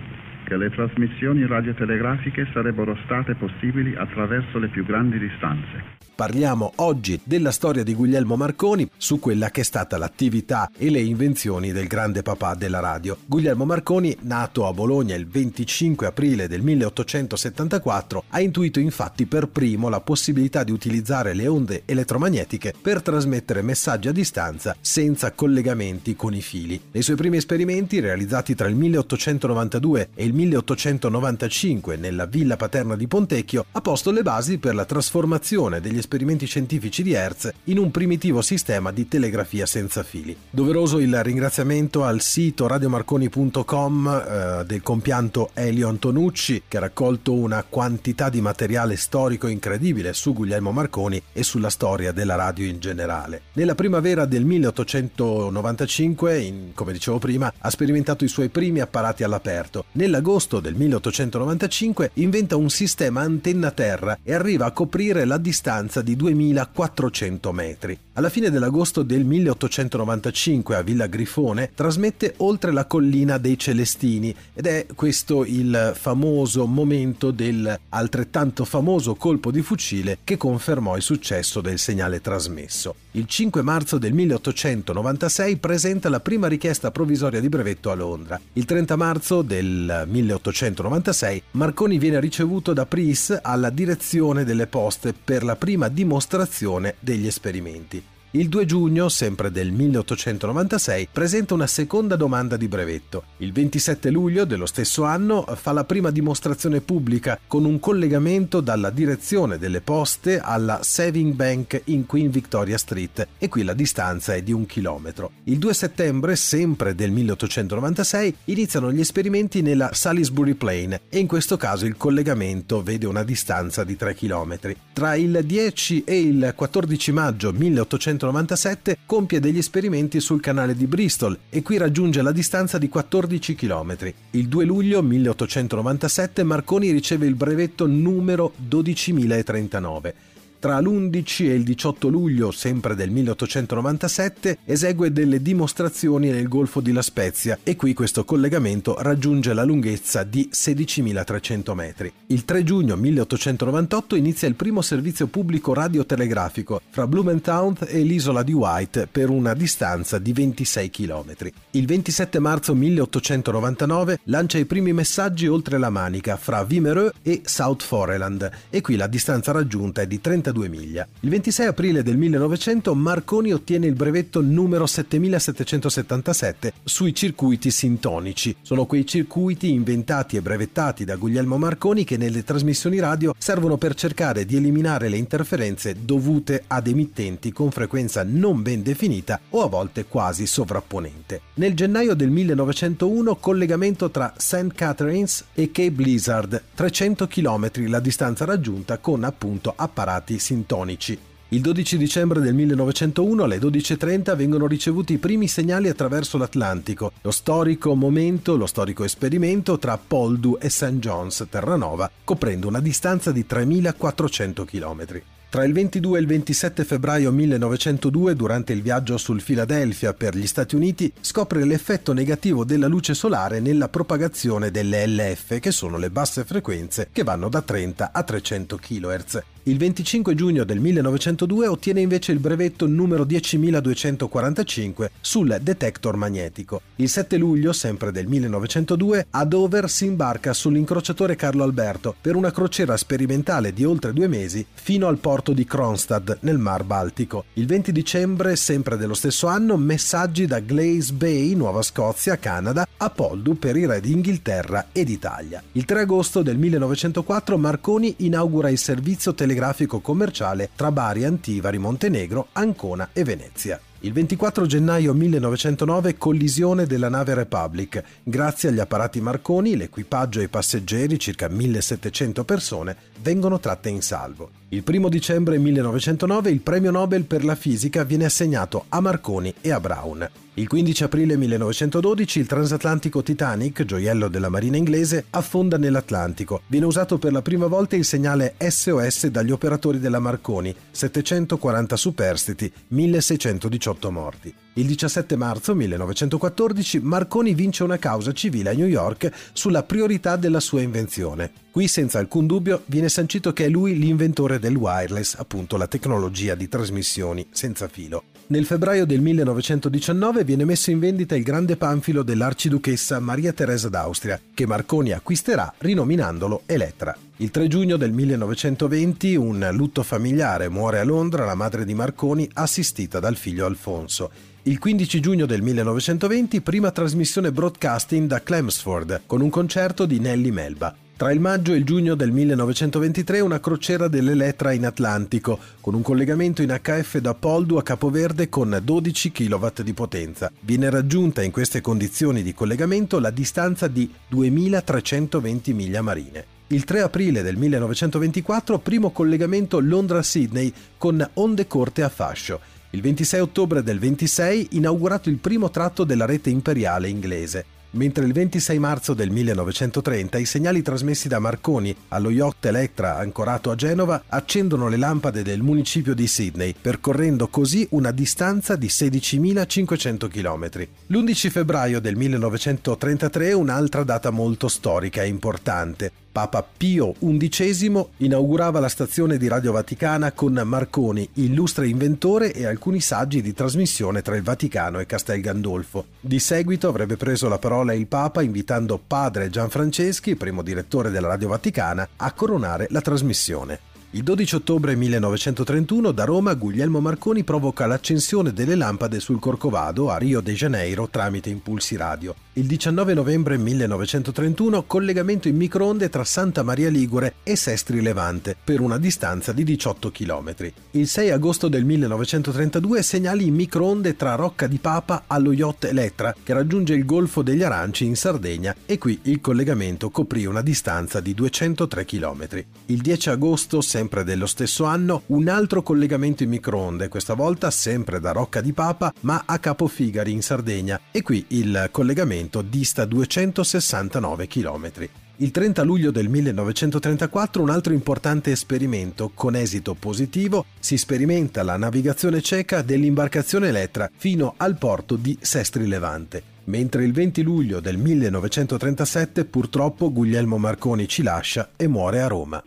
che 0.49 0.57
le 0.57 0.71
trasmissioni 0.71 1.47
radiotelegrafiche 1.47 2.49
sarebbero 2.53 2.97
state 3.05 3.35
possibili 3.35 3.95
attraverso 3.95 4.59
le 4.59 4.69
più 4.69 4.85
grandi 4.85 5.19
distanze. 5.19 5.99
Parliamo 6.19 6.73
oggi 6.79 7.21
della 7.23 7.53
storia 7.53 7.85
di 7.85 7.95
Guglielmo 7.95 8.35
Marconi 8.35 8.91
su 8.97 9.21
quella 9.21 9.51
che 9.51 9.61
è 9.61 9.65
stata 9.65 9.97
l'attività 9.99 10.69
e 10.77 10.91
le 10.91 10.99
invenzioni 10.99 11.71
del 11.71 11.87
grande 11.87 12.23
papà 12.23 12.57
della 12.57 12.81
radio. 12.81 13.19
Guglielmo 13.25 13.65
Marconi, 13.65 14.17
nato 14.23 14.67
a 14.67 14.73
Bologna 14.73 15.15
il 15.15 15.29
25 15.29 16.09
aprile 16.09 16.49
del 16.49 16.63
1874, 16.63 18.25
ha 18.31 18.41
intuito 18.41 18.81
infatti 18.81 19.27
per 19.27 19.47
primo 19.47 19.89
la 19.89 20.01
possibilità 20.01 20.65
di 20.65 20.73
utilizzare 20.73 21.35
le 21.35 21.47
onde 21.47 21.83
elettromagnetiche 21.85 22.75
per 22.83 23.01
trasmettere 23.01 23.63
messaggi 23.63 24.09
a 24.09 24.13
distanza 24.13 24.75
senza 24.81 25.31
collegamenti 25.31 26.17
con 26.17 26.35
i 26.35 26.43
fili. 26.43 26.81
Nei 26.91 27.03
suoi 27.03 27.15
primi 27.15 27.37
esperimenti, 27.37 28.01
realizzati 28.01 28.57
tra 28.57 28.67
il 28.67 28.75
1892 28.75 30.09
e 30.17 30.25
il 30.25 30.35
1895 30.39 31.97
nella 31.97 32.27
villa 32.27 32.57
paterna 32.57 32.95
di 32.95 33.09
Pontecchio, 33.09 33.67
ha 33.73 33.81
posto 33.81 34.11
le 34.13 34.23
basi 34.23 34.59
per 34.59 34.75
la 34.75 34.85
trasformazione 34.85 35.81
degli 35.81 35.99
esperimenti 35.99 36.47
scientifici 36.47 37.03
di 37.03 37.13
Hertz 37.13 37.51
in 37.65 37.79
un 37.79 37.91
primitivo 37.91 38.41
sistema 38.41 38.93
di 38.93 39.09
telegrafia 39.09 39.67
senza 39.67 40.03
fili. 40.03 40.37
Doveroso 40.49 40.99
il 40.99 41.23
ringraziamento 41.23 42.05
al 42.05 42.21
sito 42.21 42.67
radiomarconi.com 42.67 44.07
eh, 44.09 44.65
del 44.65 44.83
compianto 44.83 45.51
Elio 45.55 45.89
Antonucci 45.89 46.63
che 46.69 46.77
ha 46.77 46.81
raccolto 46.81 47.33
una 47.33 47.65
quantità 47.69 48.29
di 48.29 48.41
materiale 48.41 48.97
storico 48.97 49.49
incredibile 49.49 50.13
su 50.13 50.33
Guglielmo 50.33 50.71
Marconi 50.71 51.21
e 51.33 51.43
sulla 51.43 51.71
storia 51.71 52.13
della 52.13 52.37
radio 52.37 52.67
in 52.67 52.79
generale. 52.79 53.43
Nella 53.55 53.75
primavera 53.75 54.25
del 54.25 54.45
1895, 54.45 56.39
in, 56.39 56.71
come 56.75 56.93
dicevo 56.93 57.19
prima, 57.19 57.53
ha 57.59 57.71
sperimentato 57.71 58.25
i 58.25 58.29
suoi 58.29 58.49
primi 58.49 58.81
apparati 58.81 59.25
all'aperto. 59.25 59.87
Nell'agosto 60.29 60.61
del 60.61 60.75
1895 60.75 62.11
inventa 62.15 62.55
un 62.55 62.69
sistema 62.69 63.23
antenna 63.23 63.71
terra 63.71 64.19
e 64.23 64.35
arriva 64.35 64.67
a 64.67 64.73
coprire 64.73 65.25
la 65.25 65.39
distanza 65.39 66.03
di 66.03 66.17
2400 66.17 67.53
metri. 67.53 67.99
Alla 68.19 68.31
fine 68.31 68.51
dell'agosto 68.51 69.05
del 69.05 69.25
1895 69.25 70.75
a 70.75 70.83
Villa 70.83 71.07
Grifone 71.07 71.71
trasmette 71.73 72.35
Oltre 72.39 72.73
la 72.73 72.85
collina 72.85 73.39
dei 73.39 73.57
Celestini 73.57 74.35
ed 74.55 74.67
è 74.67 74.87
questo 74.97 75.45
il 75.45 75.93
famoso 75.95 76.67
momento 76.67 77.31
del 77.31 77.79
altrettanto 77.91 78.65
famoso 78.65 79.15
colpo 79.15 79.53
di 79.53 79.63
fucile 79.63 80.19
che 80.25 80.37
confermò 80.37 80.97
il 80.97 81.03
successo 81.03 81.61
del 81.61 81.79
segnale 81.79 82.21
trasmesso. 82.21 82.97
Il 83.13 83.27
5 83.27 83.63
marzo 83.63 83.99
del 83.99 84.13
1896 84.13 85.57
presenta 85.59 86.09
la 86.09 86.19
prima 86.19 86.49
richiesta 86.49 86.91
provvisoria 86.91 87.39
di 87.39 87.49
brevetto 87.49 87.93
a 87.93 87.95
Londra. 87.95 88.41
Il 88.55 88.65
30 88.65 88.97
marzo 88.97 89.43
del 89.43 90.07
1896 90.09 91.43
Marconi 91.53 91.99
viene 91.99 92.19
ricevuto 92.19 92.73
da 92.73 92.85
Pris 92.85 93.39
alla 93.41 93.71
direzione 93.71 94.43
delle 94.43 94.67
poste 94.67 95.15
per 95.15 95.45
la 95.45 95.55
prima 95.55 95.87
dimostrazione 95.87 96.97
degli 96.99 97.29
esperimenti. 97.29 98.08
Il 98.33 98.51
2 98.51 98.67
giugno, 98.67 99.09
sempre 99.09 99.51
del 99.51 99.73
1896, 99.73 101.09
presenta 101.11 101.55
una 101.55 101.67
seconda 101.67 102.15
domanda 102.15 102.59
di 102.59 102.69
brevetto. 102.69 103.23
Il 103.39 103.53
27 103.53 104.11
luglio 104.11 104.45
dello 104.45 104.67
stesso 104.67 105.05
anno 105.05 105.47
fa 105.57 105.73
la 105.73 105.85
prima 105.85 106.11
dimostrazione 106.11 106.83
pubblica 106.83 107.41
con 107.47 107.65
un 107.65 107.81
collegamento 107.81 108.61
dalla 108.61 108.91
direzione 108.91 109.57
delle 109.57 109.81
poste 109.81 110.41
alla 110.41 110.81
Saving 110.83 111.33
Bank 111.33 111.81
in 111.85 112.05
Queen 112.05 112.29
Victoria 112.29 112.77
Street 112.77 113.29
e 113.39 113.49
qui 113.49 113.63
la 113.63 113.73
distanza 113.73 114.35
è 114.35 114.43
di 114.43 114.53
un 114.53 114.67
chilometro. 114.67 115.31
Il 115.45 115.57
2 115.57 115.73
settembre, 115.73 116.37
sempre 116.37 116.95
del 116.95 117.11
1896, 117.11 118.35
iniziano 118.45 118.93
gli 118.93 119.01
esperimenti 119.01 119.63
nella 119.63 119.89
Salisbury 119.95 120.53
Plain 120.53 121.01
e 121.09 121.19
in 121.19 121.27
questo 121.27 121.57
caso 121.57 121.87
il 121.87 121.97
collegamento 121.97 122.83
vede 122.83 123.07
una 123.07 123.25
distanza 123.25 123.85
di 123.85 123.97
3 123.97 124.15
chilometri. 124.15 124.77
Tra 124.93 125.15
il 125.15 125.41
10 125.43 126.05
e 126.05 126.21
il 126.21 126.53
14 126.55 127.13
maggio 127.13 127.53
1896 127.53 128.17
1997 128.19 128.99
compie 129.07 129.41
degli 129.41 129.59
esperimenti 129.59 130.21
sul 130.21 130.41
canale 130.41 130.75
di 130.75 130.87
Bristol 130.87 131.39
e 131.49 131.63
qui 131.63 131.77
raggiunge 131.77 132.21
la 132.21 132.33
distanza 132.33 132.77
di 132.77 132.89
14 132.89 133.55
km. 133.55 134.13
Il 134.33 134.49
2 134.49 134.65
luglio 134.65 135.03
1897 135.03 136.43
Marconi 136.43 136.91
riceve 136.91 137.27
il 137.27 137.35
brevetto 137.35 137.87
numero 137.87 138.53
12039 138.57 140.15
tra 140.59 140.81
l'11 140.81 141.45
e 141.45 141.55
il 141.55 141.63
18 141.63 142.09
luglio, 142.09 142.51
sempre 142.51 142.95
del 142.95 143.11
1897, 143.11 144.59
esegue 144.65 145.13
delle 145.13 145.41
dimostrazioni 145.41 146.31
nel 146.31 146.49
Golfo 146.49 146.81
di 146.81 146.93
La 146.93 147.03
Spezia 147.03 147.59
e 147.63 147.77
qui 147.77 147.95
questo 147.95 148.25
collegamento 148.25 148.97
raggiunge 149.01 149.55
la 149.55 149.65
lunghezza 149.65 150.25
di 150.25 150.49
16.300 150.53 151.75
metri. 151.75 152.13
Il 152.27 152.45
3 152.45 152.65
giugno 152.65 152.97
1898 152.97 154.17
inizia 154.17 154.49
il 154.49 154.55
primo 154.55 154.83
servizio 154.83 155.29
pubblico 155.29 155.73
radiotelegrafico 155.73 156.81
fra 156.91 157.07
Blumentown 157.07 157.77
e 157.87 158.03
l'isola 158.03 158.43
di 158.43 158.53
White 158.53 159.09
per 159.11 159.31
una 159.31 159.55
distanza 159.55 160.19
di 160.19 160.33
26 160.33 160.91
km. 160.91 161.35
Il 161.73 161.87
27 161.87 162.39
marzo 162.39 162.75
1899 162.75 164.21
lancia 164.25 164.59
i 164.59 164.65
primi 164.65 164.93
messaggi 164.93 165.47
oltre 165.47 165.79
la 165.79 165.91
Manica 165.91 166.37
fra 166.37 166.67
Wimereux 166.69 167.13
e 167.23 167.43
South 167.45 167.83
Foreland 167.83 168.51
e 168.71 168.81
qui 168.81 168.97
la 168.97 169.07
distanza 169.07 169.53
raggiunta 169.53 170.03
è 170.03 170.07
di 170.07 170.21
30 170.21 170.48
32 170.49 170.69
miglia. 170.69 171.07
Il 171.21 171.31
26 171.31 171.67
aprile 171.67 172.03
del 172.03 172.17
1900 172.17 172.95
Marconi 172.95 173.53
ottiene 173.53 173.87
il 173.87 173.95
brevetto 173.95 174.41
numero 174.41 174.87
7777 174.87 176.73
sui 176.85 177.15
circuiti 177.15 177.71
sintonici. 177.71 178.57
Sono 178.63 178.87
quei 178.87 179.07
circuiti 179.07 179.71
inventati 179.71 180.37
e 180.37 180.43
brevettati 180.43 181.05
da 181.05 181.17
Guglielmo 181.17 181.59
Marconi 181.59 182.05
che 182.05 182.17
nelle 182.17 182.45
trasmissioni 182.45 182.99
radio 182.99 183.35
servono 183.39 183.77
per 183.77 183.95
cercare 183.95 184.45
di 184.45 184.57
eliminare 184.57 185.09
le 185.09 185.17
interferenze 185.17 185.97
dovute 186.05 186.65
ad 186.67 186.87
emittenti 186.87 187.53
con 187.53 187.71
frequenza 187.71 188.25
non 188.25 188.63
ben 188.63 188.83
definita 188.83 189.41
o 189.51 189.63
a 189.63 189.69
volte 189.69 190.07
quasi 190.07 190.47
sovrapponente. 190.47 191.41
Nel 191.55 191.75
gennaio 191.75 192.15
del 192.15 192.31
1901 192.31 193.37
collegamento 193.37 194.11
tra 194.11 194.33
St. 194.37 194.73
Catharines 194.75 195.45
e 195.55 195.71
Cape 195.71 195.91
Blizzard, 195.91 196.63
300 196.75 197.27
km 197.27 197.71
la 197.89 198.01
distanza 198.01 198.45
raggiunta 198.45 198.99
con 198.99 199.25
appunto 199.25 199.73
apparati 199.75 200.38
sintonici. 200.39 201.19
Il 201.51 201.63
12 201.63 201.97
dicembre 201.97 202.41
del 202.41 202.53
1901 202.53 203.43
alle 203.43 203.57
12.30 203.57 204.37
vengono 204.37 204.67
ricevuti 204.67 205.15
i 205.15 205.19
primi 205.19 205.49
segnali 205.49 205.89
attraverso 205.89 206.37
l'Atlantico, 206.37 207.13
lo 207.23 207.31
storico 207.31 207.95
momento, 207.95 208.55
lo 208.55 208.67
storico 208.67 209.03
esperimento 209.03 209.79
tra 209.79 209.97
Poldu 209.97 210.59
e 210.61 210.69
St. 210.69 210.99
John's, 210.99 211.47
Terranova, 211.49 212.11
coprendo 212.23 212.69
una 212.69 212.81
distanza 212.81 213.33
di 213.33 213.47
3.400 213.49 214.65
km. 214.67 215.23
Tra 215.51 215.65
il 215.65 215.73
22 215.73 216.19
e 216.19 216.21
il 216.21 216.27
27 216.27 216.85
febbraio 216.85 217.33
1902, 217.33 218.37
durante 218.37 218.75
il 218.75 218.83
viaggio 218.83 219.17
sul 219.17 219.43
Philadelphia 219.43 220.13
per 220.13 220.37
gli 220.37 220.47
Stati 220.47 220.77
Uniti, 220.77 221.11
scopre 221.23 221.65
l'effetto 221.65 222.13
negativo 222.13 222.65
della 222.65 222.87
luce 222.87 223.15
solare 223.15 223.59
nella 223.59 223.89
propagazione 223.89 224.71
delle 224.71 225.07
LF, 225.07 225.59
che 225.59 225.71
sono 225.71 225.97
le 225.97 226.11
basse 226.11 226.45
frequenze 226.45 227.09
che 227.11 227.23
vanno 227.23 227.49
da 227.49 227.63
30 227.63 228.11
a 228.13 228.23
300 228.23 228.77
kHz. 228.77 229.43
Il 229.69 229.77
25 229.77 230.35
giugno 230.35 230.65
del 230.65 230.81
1902 230.81 231.67
ottiene 231.67 232.01
invece 232.01 232.33
il 232.33 232.39
brevetto 232.39 232.87
numero 232.87 233.25
10245 233.25 235.11
sul 235.21 235.59
detector 235.61 236.17
magnetico. 236.17 236.81
Il 236.97 237.11
7 237.11 237.37
luglio, 237.37 237.75
sempre 237.75 238.11
del 238.11 238.29
1902, 238.29 239.27
a 239.29 239.45
Dover 239.45 239.91
si 239.91 240.07
imbarca 240.07 240.55
sull'incrociatore 240.55 241.37
Carlo 241.37 241.65
Alberto 241.65 242.15
per 242.19 242.35
una 242.35 242.51
crociera 242.51 242.97
sperimentale 242.97 243.75
di 243.75 243.85
oltre 243.85 244.15
due 244.15 244.27
mesi 244.27 244.65
fino 244.73 245.07
al 245.07 245.19
porto 245.19 245.53
di 245.53 245.67
Kronstadt 245.67 246.39
nel 246.41 246.57
Mar 246.57 246.85
Baltico. 246.85 247.45
Il 247.53 247.67
20 247.67 247.93
dicembre, 247.93 248.57
sempre 248.57 248.97
dello 248.97 249.13
stesso 249.13 249.49
anno, 249.49 249.77
messaggi 249.77 250.47
da 250.47 250.61
Glaze 250.61 251.13
Bay, 251.13 251.53
Nuova 251.55 251.83
Scozia, 251.83 252.39
Canada, 252.39 252.89
a 252.97 253.11
Poldu 253.11 253.59
per 253.59 253.77
i 253.77 253.85
re 253.85 254.01
d'Inghilterra 254.01 254.87
ed 254.93 255.11
Italia. 255.11 255.63
Il 255.73 255.85
3 255.85 256.01
agosto 256.01 256.41
del 256.41 256.57
1904 256.57 257.59
Marconi 257.59 258.15
inaugura 258.21 258.71
il 258.71 258.79
servizio 258.79 259.35
telegrafico 259.35 259.57
telegrafico 259.59 259.99
commerciale 259.99 260.71
tra 260.77 260.93
Bari, 260.93 261.25
Antivari, 261.25 261.79
Montenegro, 261.79 262.49
Ancona 262.53 263.11
e 263.13 263.25
Venezia. 263.25 263.81
Il 264.01 264.13
24 264.13 264.67
gennaio 264.67 265.13
1909 265.13 266.17
collisione 266.17 266.87
della 266.87 267.09
nave 267.09 267.35
Republic. 267.35 268.01
Grazie 268.23 268.69
agli 268.69 268.79
apparati 268.79 269.21
Marconi, 269.21 269.77
l'equipaggio 269.77 270.39
e 270.39 270.45
i 270.45 270.49
passeggeri, 270.49 271.19
circa 271.19 271.49
1700 271.49 272.45
persone, 272.45 272.97
vengono 273.21 273.59
tratte 273.59 273.89
in 273.89 274.01
salvo. 274.01 274.58
Il 274.71 274.85
1 274.87 275.09
dicembre 275.09 275.57
1909 275.57 276.51
il 276.51 276.61
premio 276.61 276.91
Nobel 276.91 277.25
per 277.25 277.43
la 277.43 277.55
fisica 277.55 278.05
viene 278.05 278.27
assegnato 278.27 278.85
a 278.91 279.01
Marconi 279.01 279.55
e 279.63 279.73
a 279.73 279.81
Brown. 279.81 280.29
Il 280.55 280.69
15 280.69 281.05
aprile 281.05 281.39
1912 281.39 282.41
il 282.41 282.47
transatlantico 282.47 283.23
Titanic, 283.23 283.85
gioiello 283.85 284.29
della 284.29 284.51
marina 284.51 284.77
inglese, 284.77 285.25
affonda 285.31 285.79
nell'Atlantico. 285.79 286.63
Viene 286.67 286.85
usato 286.85 287.17
per 287.17 287.33
la 287.33 287.41
prima 287.41 287.67
volta 287.67 287.97
il 287.97 288.05
segnale 288.05 288.57
SOS 288.59 289.29
dagli 289.29 289.53
operatori 289.53 290.01
della 290.01 290.19
Marconi, 290.19 290.75
740 290.91 291.97
superstiti, 291.97 292.71
1618 292.89 294.11
morti. 294.11 294.53
Il 294.75 294.87
17 294.87 295.37
marzo 295.37 295.75
1914 295.75 297.01
Marconi 297.01 297.55
vince 297.55 297.85
una 297.85 297.97
causa 297.97 298.33
civile 298.33 298.71
a 298.71 298.75
New 298.75 298.87
York 298.87 299.31
sulla 299.53 299.83
priorità 299.83 300.37
della 300.37 300.61
sua 300.61 300.83
invenzione. 300.83 301.53
Qui 301.79 301.87
senza 301.87 302.19
alcun 302.19 302.49
dubbio 302.49 302.83
viene 302.87 303.09
sancito 303.09 303.53
che 303.53 303.67
è 303.67 303.69
lui 303.69 303.97
l'inventore 303.97 304.59
del 304.59 304.75
wireless, 304.75 305.37
appunto 305.39 305.77
la 305.77 305.87
tecnologia 305.87 306.57
di 306.57 306.69
trasmissioni 306.69 307.47
senza 307.53 307.87
filo. 307.87 308.25
Nel 308.49 308.67
febbraio 308.67 309.07
del 309.07 309.21
1919 309.21 310.43
viene 310.43 310.65
messo 310.65 310.91
in 310.91 310.99
vendita 310.99 311.37
il 311.37 311.45
grande 311.45 311.77
panfilo 311.77 312.25
dell'arciduchessa 312.25 313.21
Maria 313.21 313.53
Teresa 313.53 313.89
d'Austria, 313.89 314.41
che 314.53 314.67
Marconi 314.67 315.13
acquisterà 315.13 315.73
rinominandolo 315.79 316.63
Elettra. 316.67 317.17
Il 317.37 317.53
3 317.53 317.69
giugno 317.69 317.97
del 317.97 318.11
1920 318.11 319.37
un 319.37 319.69
lutto 319.71 320.03
familiare 320.03 320.69
muore 320.69 320.99
a 320.99 321.05
Londra 321.05 321.45
la 321.45 321.55
madre 321.55 321.85
di 321.85 321.95
Marconi 321.95 322.51
assistita 322.55 323.21
dal 323.21 323.37
figlio 323.37 323.67
Alfonso. 323.67 324.33
Il 324.63 324.81
15 324.81 325.21
giugno 325.21 325.47
del 325.47 325.63
1920 325.63 326.61
prima 326.61 326.91
trasmissione 326.91 327.53
broadcasting 327.53 328.27
da 328.27 328.43
Chelmsford 328.43 329.21
con 329.27 329.41
un 329.43 329.49
concerto 329.49 330.07
di 330.07 330.19
Nelly 330.19 330.51
Melba. 330.51 331.07
Tra 331.19 331.33
il 331.33 331.41
maggio 331.41 331.73
e 331.73 331.79
il 331.79 331.85
giugno 331.85 332.15
del 332.15 332.31
1923 332.31 333.41
una 333.41 333.59
crociera 333.59 334.07
dell'Elettra 334.07 334.71
in 334.71 334.87
Atlantico, 334.87 335.59
con 335.81 335.95
un 335.95 336.03
collegamento 336.03 336.63
in 336.63 336.79
HF 336.81 337.19
da 337.19 337.35
Poldu 337.35 337.75
a 337.75 337.83
Capoverde 337.83 338.49
con 338.49 338.81
12 338.81 339.33
kW 339.33 339.67
di 339.83 339.95
potenza. 339.95 340.49
Viene 340.61 340.89
raggiunta 340.91 341.43
in 341.43 341.51
queste 341.51 341.81
condizioni 341.81 342.45
di 342.45 342.55
collegamento 342.55 343.19
la 343.19 343.31
distanza 343.31 343.89
di 343.89 344.09
2320 344.29 345.75
miglia 345.75 346.03
marine. 346.03 346.45
Il 346.69 346.85
3 346.85 347.01
aprile 347.01 347.43
del 347.43 347.57
1924 347.57 348.79
primo 348.79 349.11
collegamento 349.11 349.81
Londra-Sydney 349.81 350.73
con 350.97 351.29
onde 351.35 351.67
corte 351.67 352.05
a 352.05 352.09
fascio. 352.09 352.61
Il 352.91 353.01
26 353.01 353.41
ottobre 353.41 353.83
del 353.83 353.99
26 353.99 354.69
inaugurato 354.71 355.29
il 355.29 355.39
primo 355.39 355.69
tratto 355.69 356.05
della 356.05 356.27
rete 356.27 356.51
imperiale 356.51 357.09
inglese. 357.09 357.65
Mentre 357.91 358.25
il 358.25 358.33
26 358.33 358.79
marzo 358.79 359.15
del 359.15 359.31
1930 359.31 360.39
i 360.39 360.45
segnali 360.45 360.83
trasmessi 360.83 361.29
da 361.29 361.39
Marconi 361.39 361.95
allo 362.09 362.31
yacht 362.31 362.67
Electra 362.67 363.17
ancorato 363.19 363.71
a 363.71 363.75
Genova 363.75 364.25
accendono 364.29 364.89
le 364.89 364.97
lampade 364.97 365.43
del 365.43 365.63
municipio 365.63 366.15
di 366.15 366.27
Sydney, 366.27 366.75
percorrendo 366.81 367.49
così 367.49 367.87
una 367.91 368.11
distanza 368.11 368.77
di 368.77 368.87
16.500 368.89 370.29
km. 370.29 370.89
L'11 371.07 371.51
febbraio 371.51 372.01
del 372.01 372.17
1933 372.17 373.49
è 373.49 373.53
un'altra 373.53 374.05
data 374.05 374.31
molto 374.31 374.69
storica 374.69 375.23
e 375.23 375.29
importante. 375.29 376.13
Papa 376.31 376.65
Pio 376.77 377.15
XI 377.21 378.07
inaugurava 378.19 378.81
la 378.81 378.89
stazione 378.89 379.39
di 379.39 379.49
Radio 379.49 379.73
Vaticana 379.73 380.33
con 380.33 380.61
Marconi, 380.65 381.29
illustre 381.35 381.89
inventore 381.89 382.53
e 382.53 382.67
alcuni 382.67 383.01
saggi 383.01 383.43
di 383.43 383.55
trasmissione 383.55 384.23
tra 384.23 384.37
il 384.37 384.43
Vaticano 384.43 385.01
e 385.01 385.07
Castel 385.07 385.41
Gandolfo. 385.41 386.07
Di 386.21 386.39
seguito 386.39 386.89
avrebbe 386.89 387.17
preso 387.17 387.49
la 387.49 387.59
parola 387.59 387.93
il 387.93 388.07
Papa 388.07 388.43
invitando 388.43 389.01
padre 389.05 389.51
Gianfranceschi, 389.51 390.37
primo 390.37 390.63
direttore 390.63 391.11
della 391.11 391.29
Radio 391.29 391.49
Vaticana, 391.49 392.09
a 392.17 392.33
coronare 392.33 392.87
la 392.91 393.01
trasmissione. 393.01 393.98
Il 394.13 394.23
12 394.23 394.55
ottobre 394.55 394.95
1931 394.95 396.13
da 396.13 396.25
Roma 396.25 396.55
Guglielmo 396.55 396.99
Marconi 396.99 397.45
provoca 397.45 397.85
l'accensione 397.85 398.55
delle 398.55 398.75
lampade 398.75 399.21
sul 399.21 399.39
Corcovado 399.39 400.09
a 400.09 400.17
Rio 400.17 400.41
de 400.41 400.55
Janeiro 400.55 401.11
tramite 401.11 401.51
impulsi 401.51 401.95
radio. 401.95 402.35
Il 402.55 402.67
19 402.67 403.13
novembre 403.13 403.59
1931 403.59 404.85
collegamento 404.85 405.47
in 405.47 405.57
microonde 405.57 406.09
tra 406.09 406.25
Santa 406.25 406.63
Maria 406.63 406.89
Ligure 406.89 407.35
e 407.43 407.55
Sestri 407.55 408.01
Levante 408.01 408.57
per 408.65 408.81
una 408.81 408.97
distanza 408.97 409.53
di 409.53 409.63
18 409.63 410.11
km. 410.11 410.55
Il 410.93 411.07
6 411.07 411.31
agosto 411.31 411.69
del 411.69 411.85
1932 411.85 413.03
segnali 413.03 413.47
in 413.47 413.55
microonde 413.55 414.17
tra 414.17 414.37
Rocca 414.37 414.67
di 414.67 414.79
Papa 414.79 415.25
allo 415.27 415.53
yacht 415.53 415.85
Elettra 415.85 416.35
che 416.43 416.55
raggiunge 416.55 416.95
il 416.95 417.05
Golfo 417.05 417.43
degli 417.43 417.63
Aranci 417.63 418.07
in 418.07 418.17
Sardegna 418.17 418.75
e 418.87 418.97
qui 418.97 419.21
il 419.25 419.43
collegamento 419.43 420.09
coprì 420.09 420.47
una 420.47 420.63
distanza 420.63 421.21
di 421.21 421.35
203 421.35 422.07
km. 422.07 422.65
Il 422.87 423.03
10 423.03 423.29
agosto 423.29 423.83
sempre 423.99 424.23
dello 424.23 424.47
stesso 424.47 424.85
anno 424.85 425.23
un 425.27 425.49
altro 425.49 425.83
collegamento 425.83 426.45
in 426.45 426.51
microonde, 426.51 427.09
questa 427.09 427.35
volta 427.35 427.69
sempre 427.73 428.21
da 428.21 428.31
Rocca 428.31 428.61
di 428.61 428.73
Papa 428.73 429.13
ma 429.23 429.43
a 429.45 429.59
Capofigari 429.59 430.31
in 430.31 430.41
Sardegna 430.41 431.01
e 431.11 431.23
qui 431.23 431.45
il 431.49 431.89
collegamento 431.91 432.63
dista 432.63 433.05
269 433.05 434.47
km. 434.47 434.93
Il 435.39 435.51
30 435.51 435.83
luglio 435.83 436.13
del 436.13 436.29
1934 436.29 437.61
un 437.61 437.71
altro 437.71 437.93
importante 437.93 438.53
esperimento 438.53 439.33
con 439.35 439.57
esito 439.57 439.95
positivo 439.95 440.67
si 440.79 440.97
sperimenta 440.97 441.65
la 441.65 441.77
navigazione 441.77 442.41
cieca 442.41 442.83
dell'imbarcazione 442.83 443.67
Elettra 443.67 444.09
fino 444.17 444.55
al 444.59 444.79
porto 444.79 445.17
di 445.17 445.37
Sestri 445.41 445.89
Levante. 445.89 446.41
Mentre 446.65 447.05
il 447.05 447.13
20 447.13 447.43
luglio 447.43 447.81
del 447.81 447.97
1937 447.97 449.45
purtroppo 449.45 450.13
Guglielmo 450.13 450.57
Marconi 450.57 451.09
ci 451.09 451.25
lascia 451.25 451.71
e 451.75 451.89
muore 451.89 452.21
a 452.21 452.29
Roma. 452.29 452.63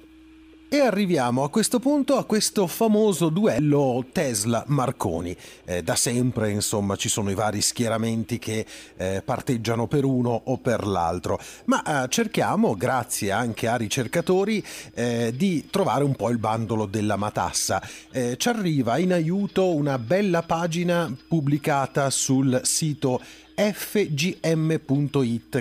E 0.73 0.79
arriviamo 0.79 1.43
a 1.43 1.49
questo 1.49 1.81
punto 1.81 2.15
a 2.15 2.23
questo 2.23 2.65
famoso 2.65 3.27
duello 3.27 4.05
Tesla-Marconi. 4.09 5.35
Eh, 5.65 5.83
da 5.83 5.97
sempre, 5.97 6.49
insomma, 6.49 6.95
ci 6.95 7.09
sono 7.09 7.29
i 7.29 7.33
vari 7.33 7.59
schieramenti 7.59 8.39
che 8.39 8.65
eh, 8.95 9.21
parteggiano 9.21 9.87
per 9.87 10.05
uno 10.05 10.29
o 10.45 10.57
per 10.59 10.87
l'altro, 10.87 11.37
ma 11.65 12.05
eh, 12.05 12.07
cerchiamo, 12.07 12.77
grazie 12.77 13.31
anche 13.31 13.67
a 13.67 13.75
ricercatori, 13.75 14.63
eh, 14.93 15.33
di 15.35 15.67
trovare 15.69 16.05
un 16.05 16.15
po' 16.15 16.29
il 16.29 16.37
bandolo 16.37 16.85
della 16.85 17.17
matassa. 17.17 17.85
Eh, 18.09 18.37
ci 18.37 18.47
arriva 18.47 18.97
in 18.97 19.11
aiuto 19.11 19.75
una 19.75 19.99
bella 19.99 20.41
pagina 20.41 21.13
pubblicata 21.27 22.09
sul 22.09 22.61
sito 22.63 23.19
fgm.it 23.55 24.05